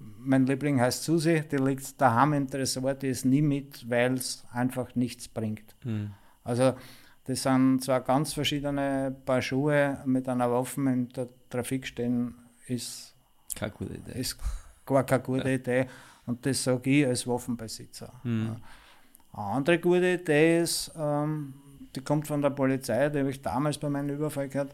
mein 0.00 0.46
Liebling 0.46 0.80
heißt 0.80 1.04
Susi, 1.04 1.44
die 1.48 1.58
liegt 1.58 2.00
daheim 2.00 2.32
im 2.32 2.50
Tresor, 2.50 2.94
die 2.94 3.06
ist 3.06 3.24
nie 3.24 3.40
mit, 3.40 3.88
weil 3.88 4.14
es 4.14 4.44
einfach 4.50 4.96
nichts 4.96 5.28
bringt. 5.28 5.76
Mhm. 5.84 6.10
Also 6.42 6.74
das 7.22 7.44
sind 7.44 7.84
zwar 7.84 8.00
ganz 8.00 8.32
verschiedene 8.32 9.14
Paar 9.24 9.42
Schuhe 9.42 10.02
mit 10.06 10.28
einer 10.28 10.50
Waffe 10.50 10.80
in 10.80 11.08
der 11.10 11.28
Trafik 11.48 11.86
stehen, 11.86 12.34
ist 12.66 13.14
keine 13.54 13.70
gute 13.70 13.94
Idee. 13.94 14.18
Ist 14.18 14.38
gar 14.84 15.06
keine 15.06 15.22
gute 15.22 15.48
ja. 15.48 15.54
Idee. 15.54 15.86
Und 16.26 16.44
das 16.44 16.64
sage 16.64 16.90
ich 16.90 17.06
als 17.06 17.28
Waffenbesitzer. 17.28 18.12
Mhm. 18.24 18.56
Eine 19.32 19.44
andere 19.44 19.78
gute 19.78 20.14
Idee 20.14 20.62
ist, 20.62 20.90
ähm, 20.96 21.54
die 21.96 22.02
kommt 22.02 22.26
von 22.26 22.42
der 22.42 22.50
Polizei, 22.50 23.08
die 23.08 23.20
habe 23.20 23.30
ich 23.30 23.42
damals 23.42 23.78
bei 23.78 23.88
meinem 23.88 24.14
Überfall 24.14 24.48
gehört. 24.48 24.72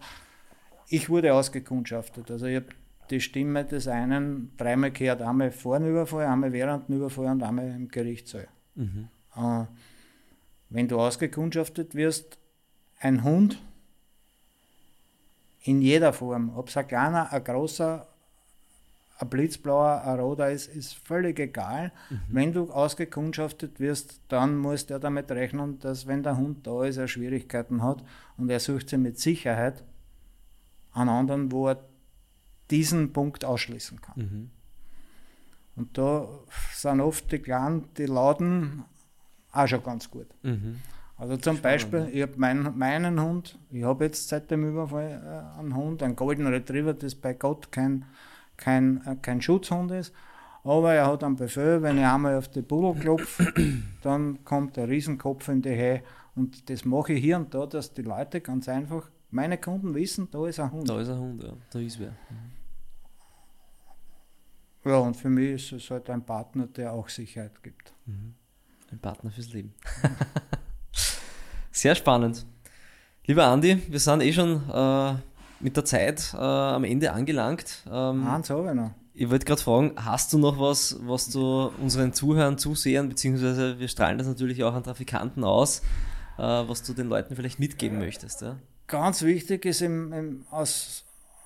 Ich 0.89 1.09
wurde 1.09 1.33
ausgekundschaftet. 1.33 2.31
Also 2.31 2.47
ich 2.47 2.57
habe 2.57 2.67
die 3.11 3.21
Stimme 3.21 3.65
des 3.65 3.89
einen 3.89 4.53
dreimal 4.57 4.91
gehört, 4.91 5.23
einmal 5.23 5.53
vor 5.53 5.79
dem 5.79 5.89
Überfall, 5.89 6.27
einmal 6.27 6.53
während 6.53 6.89
dem 6.89 6.97
Überfall 6.97 7.27
und 7.27 7.43
einmal 7.43 7.69
im 7.69 7.89
Gerichtssaal. 7.89 8.49
Mhm. 8.75 9.09
Äh, 9.37 9.65
wenn 10.71 10.89
du 10.89 10.99
ausgekundschaftet 10.99 11.95
wirst, 11.95 12.39
ein 12.99 13.23
Hund 13.25 13.63
in 15.63 15.81
jeder 15.81 16.13
Form, 16.13 16.57
ob 16.57 16.69
es 16.69 16.77
ein 16.77 16.89
kleiner, 16.89 17.33
ein 17.33 17.45
großer 17.45 18.07
ein 19.23 19.31
blitzblauer, 19.31 20.03
ein 20.05 20.19
roter 20.19 20.51
ist, 20.51 20.67
ist 20.67 20.95
völlig 20.95 21.39
egal. 21.39 21.93
Mhm. 22.11 22.21
Wenn 22.29 22.53
du 22.53 22.71
ausgekundschaftet 22.71 23.79
wirst, 23.79 24.21
dann 24.29 24.57
musst 24.57 24.91
du 24.91 24.99
damit 24.99 25.31
rechnen, 25.31 25.79
dass 25.79 26.07
wenn 26.07 26.23
der 26.23 26.37
Hund 26.37 26.67
da 26.67 26.85
ist, 26.85 26.97
er 26.97 27.09
Schwierigkeiten 27.09 27.83
hat 27.83 28.03
und 28.37 28.51
er 28.51 28.61
sucht 28.61 28.89
sich 28.89 28.99
mit 28.99 29.19
Sicherheit 29.19 29.85
einen 30.93 31.09
anderen, 31.09 31.53
wo 31.53 31.69
er 31.69 31.85
diesen 32.71 33.13
Punkt 33.13 33.45
ausschließen 33.45 34.01
kann. 34.01 34.15
Mhm. 34.17 34.51
Und 35.77 35.97
da 35.97 36.29
sind 36.75 37.01
oft 37.01 37.31
die 37.31 37.39
Kleinen, 37.39 37.89
die 37.97 38.07
Lauten 38.07 38.85
auch 39.53 39.69
schon 39.69 39.83
ganz 39.83 40.11
gut. 40.11 40.27
Mhm. 40.43 40.81
Also 41.17 41.37
zum 41.37 41.61
Beispiel, 41.61 42.09
ich 42.13 42.23
habe 42.23 42.33
mein, 42.37 42.77
meinen 42.77 43.21
Hund, 43.21 43.59
ich 43.71 43.85
habe 43.85 44.07
jetzt 44.07 44.29
seit 44.29 44.51
dem 44.51 44.69
Überfall 44.69 45.23
äh, 45.57 45.61
einen 45.61 45.77
Hund, 45.77 46.03
einen 46.03 46.17
Golden 46.17 46.49
Retriever, 46.49 46.95
das 46.95 47.15
bei 47.15 47.35
Gott 47.35 47.71
kein, 47.71 48.05
kein, 48.63 49.19
kein 49.23 49.43
Schutzhund 49.43 49.91
ist. 49.91 50.15
Aber 50.65 50.95
er 50.95 51.07
hat 51.07 51.25
einen 51.25 51.37
Befehl, 51.37 51.83
wenn 51.83 51.99
ich 51.99 52.05
einmal 52.05 52.37
auf 52.37 52.49
die 52.49 52.63
Pudel 52.63 53.01
klopfe, 53.01 53.53
dann 54.03 54.45
kommt 54.45 54.77
der 54.77 54.89
Riesenkopf 54.89 55.49
in 55.49 55.61
die 55.61 55.71
Höhe. 55.75 56.03
Und 56.37 56.71
das 56.71 56.85
mache 56.85 57.15
ich 57.15 57.21
hier 57.21 57.37
und 57.37 57.53
da, 57.53 57.67
dass 57.67 57.93
die 57.93 58.03
Leute 58.03 58.41
ganz 58.41 58.69
einfach, 58.69 59.11
meine 59.31 59.59
Kunden 59.59 59.95
wissen, 59.95 60.29
da 60.31 60.47
ist 60.47 60.61
ein 60.61 60.71
Hund. 60.71 60.89
Da 60.89 61.01
ist 61.01 61.09
ein 61.09 61.19
Hund, 61.19 61.43
ja. 61.43 61.53
Da 61.71 61.79
ist 61.81 61.99
wer. 61.99 62.15
Ja, 64.85 64.99
und 64.99 65.17
für 65.17 65.29
mich 65.29 65.73
ist 65.73 65.73
es 65.73 65.91
halt 65.91 66.09
ein 66.11 66.25
Partner, 66.25 66.67
der 66.67 66.93
auch 66.93 67.09
Sicherheit 67.09 67.63
gibt. 67.63 67.93
Ein 68.07 68.99
Partner 69.01 69.31
fürs 69.31 69.53
Leben. 69.53 69.75
Sehr 71.71 71.95
spannend. 71.95 72.47
Lieber 73.25 73.47
Andi, 73.47 73.81
wir 73.89 74.01
sind 74.01 74.23
eh 74.23 74.33
schon 74.33 74.69
äh, 74.69 75.15
mit 75.63 75.77
der 75.77 75.85
Zeit 75.85 76.35
äh, 76.35 76.39
am 76.39 76.85
Ende 76.85 77.13
angelangt. 77.13 77.83
Ähm, 77.91 78.31
habe 78.31 78.43
ich 78.43 78.75
noch. 78.75 78.91
ich 79.15 79.31
wollte 79.31 79.47
gerade 79.47 79.63
fragen, 79.63 79.93
hast 79.97 80.33
du 80.33 80.39
noch 80.39 80.59
was, 80.59 80.99
was 81.03 81.31
du 81.31 81.71
unseren 81.81 82.13
Zuhörern, 82.13 82.59
Zusehern, 82.59 83.09
beziehungsweise 83.09 83.79
wir 83.79 83.89
strahlen 83.89 84.19
das 84.19 84.27
natürlich 84.27 84.63
auch 84.65 84.75
an 84.75 84.83
Trafikanten 84.83 85.45
aus, 85.45 85.81
äh, 86.39 86.43
was 86.43 86.83
du 86.83 86.93
den 86.93 87.09
Leuten 87.09 87.37
vielleicht 87.37 87.59
mitgeben 87.59 87.99
möchtest? 87.99 88.43
Ja? 88.43 88.57
Ganz 88.87 89.23
wichtig 89.23 89.65
ist 89.65 89.83
im, 89.83 90.13
im, 90.13 90.47
aus, 90.51 91.05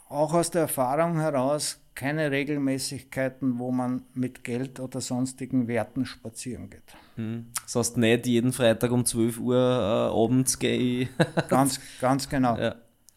auch 0.09 0.35
aus 0.35 0.51
der 0.51 0.63
Erfahrung 0.63 1.21
heraus 1.21 1.79
keine 1.95 2.31
Regelmäßigkeiten, 2.31 3.59
wo 3.59 3.73
man 3.73 4.03
mit 4.13 4.45
Geld 4.45 4.79
oder 4.81 5.01
sonstigen 5.01 5.67
Werten 5.67 6.05
spazieren 6.05 6.69
geht. 6.71 6.83
Hm. 7.17 7.47
Das 7.65 7.75
heißt 7.75 7.97
nicht 7.97 8.27
jeden 8.27 8.53
Freitag 8.53 8.93
um 8.93 9.05
12 9.05 9.41
Uhr 9.41 9.57
äh, 9.57 10.15
abends 10.15 10.59
gehe 10.59 10.77
ich. 10.77 11.09
Ganz, 11.49 11.81
ganz 12.01 12.29
genau. 12.29 12.57
ja. 12.57 12.77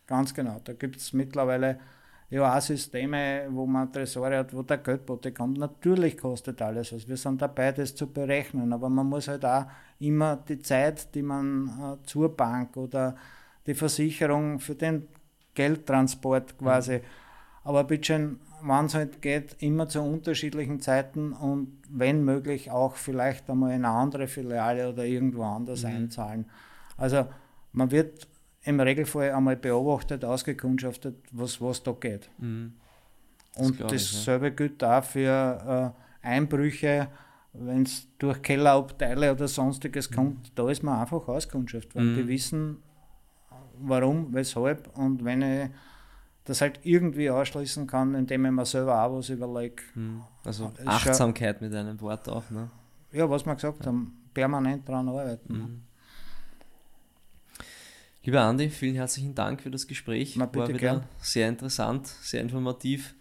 Ganz 0.09 0.33
genau. 0.33 0.59
Da 0.63 0.73
gibt 0.73 0.95
es 0.95 1.13
mittlerweile 1.13 1.77
ja 2.31 2.57
auch 2.57 2.61
Systeme, 2.61 3.45
wo 3.51 3.67
man 3.67 3.93
Tresore 3.93 4.39
hat, 4.39 4.55
wo 4.55 4.63
der 4.63 4.79
Geldbote 4.79 5.31
kommt. 5.31 5.59
Natürlich 5.59 6.17
kostet 6.17 6.63
alles 6.63 6.91
was. 6.91 7.07
Wir 7.07 7.15
sind 7.15 7.39
dabei, 7.43 7.71
das 7.73 7.93
zu 7.93 8.07
berechnen. 8.07 8.73
Aber 8.73 8.89
man 8.89 9.05
muss 9.05 9.27
halt 9.27 9.45
auch 9.45 9.65
immer 9.99 10.35
die 10.35 10.59
Zeit, 10.63 11.13
die 11.13 11.21
man 11.21 11.67
äh, 11.67 12.07
zur 12.07 12.35
Bank 12.35 12.75
oder 12.75 13.15
die 13.67 13.75
Versicherung 13.75 14.57
für 14.57 14.73
den 14.73 15.07
Geldtransport 15.53 16.57
quasi. 16.57 17.01
Aber 17.63 17.83
bitte 17.83 18.37
wenn 18.61 18.85
es 18.85 18.95
halt 18.95 19.21
geht, 19.21 19.57
immer 19.59 19.87
zu 19.87 20.01
unterschiedlichen 20.01 20.81
Zeiten 20.81 21.33
und 21.33 21.77
wenn 21.87 22.25
möglich 22.25 22.71
auch 22.71 22.95
vielleicht 22.95 23.47
einmal 23.47 23.75
in 23.75 23.85
eine 23.85 23.93
andere 23.93 24.27
Filiale 24.27 24.89
oder 24.89 25.05
irgendwo 25.05 25.43
anders 25.43 25.85
einzahlen. 25.85 26.45
Also 26.97 27.27
man 27.73 27.91
wird 27.91 28.27
im 28.63 28.79
Regelfall 28.79 29.31
einmal 29.31 29.55
beobachtet, 29.55 30.23
ausgekundschaftet, 30.25 31.15
was, 31.31 31.61
was 31.61 31.81
da 31.83 31.91
geht. 31.93 32.29
Mhm. 32.39 32.73
Und 33.55 33.77
glaub 33.77 33.91
ich, 33.91 34.11
dasselbe 34.11 34.51
gilt 34.51 34.83
auch 34.83 35.03
für 35.03 35.93
äh, 36.23 36.27
Einbrüche, 36.27 37.07
wenn 37.53 37.83
es 37.83 38.07
durch 38.19 38.41
Kellerabteile 38.41 39.31
oder 39.31 39.47
sonstiges 39.47 40.11
kommt, 40.11 40.51
da 40.57 40.69
ist 40.69 40.83
man 40.83 40.99
einfach 40.99 41.27
Auskundschaft, 41.27 41.95
weil 41.95 42.03
Mhm. 42.03 42.15
die 42.15 42.27
wissen, 42.27 42.77
warum, 43.79 44.33
weshalb 44.33 44.95
und 44.97 45.23
wenn 45.23 45.41
ich 45.41 45.69
das 46.45 46.61
halt 46.61 46.79
irgendwie 46.83 47.29
ausschließen 47.29 47.85
kann, 47.87 48.15
indem 48.15 48.45
ich 48.45 48.51
mir 48.51 48.65
selber 48.65 49.03
auch 49.03 49.17
was 49.17 49.29
überlege. 49.29 49.83
Hm. 49.93 50.21
Also 50.43 50.71
schon- 50.75 50.87
Achtsamkeit 50.87 51.61
mit 51.61 51.73
einem 51.75 51.99
Wort 52.01 52.27
auch. 52.27 52.49
Ne? 52.49 52.69
Ja, 53.11 53.29
was 53.29 53.45
wir 53.45 53.55
gesagt 53.55 53.85
haben, 53.85 54.17
permanent 54.33 54.87
daran 54.87 55.09
arbeiten. 55.09 55.83
Lieber 58.23 58.41
Andi, 58.41 58.69
vielen 58.69 58.95
herzlichen 58.95 59.33
Dank 59.33 59.61
für 59.61 59.71
das 59.71 59.87
Gespräch. 59.87 60.35
Na, 60.35 60.45
bitte 60.45 60.59
War 60.59 60.67
wieder 60.69 60.79
gern. 60.79 61.03
sehr 61.19 61.47
interessant, 61.47 62.07
sehr 62.07 62.41
informativ. 62.41 63.15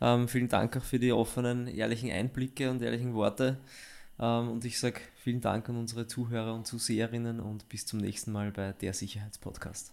Ähm, 0.00 0.26
vielen 0.26 0.48
Dank 0.48 0.76
auch 0.76 0.82
für 0.82 0.98
die 0.98 1.12
offenen, 1.12 1.68
ehrlichen 1.68 2.10
Einblicke 2.10 2.68
und 2.70 2.82
ehrlichen 2.82 3.14
Worte. 3.14 3.60
Ähm, 4.18 4.50
und 4.50 4.64
ich 4.64 4.80
sage 4.80 5.00
vielen 5.16 5.40
Dank 5.40 5.68
an 5.68 5.76
unsere 5.76 6.06
Zuhörer 6.08 6.54
und 6.54 6.66
Zuseherinnen 6.66 7.38
und 7.38 7.68
bis 7.68 7.86
zum 7.86 8.00
nächsten 8.00 8.32
Mal 8.32 8.50
bei 8.50 8.72
der 8.72 8.92
Sicherheitspodcast. 8.92 9.92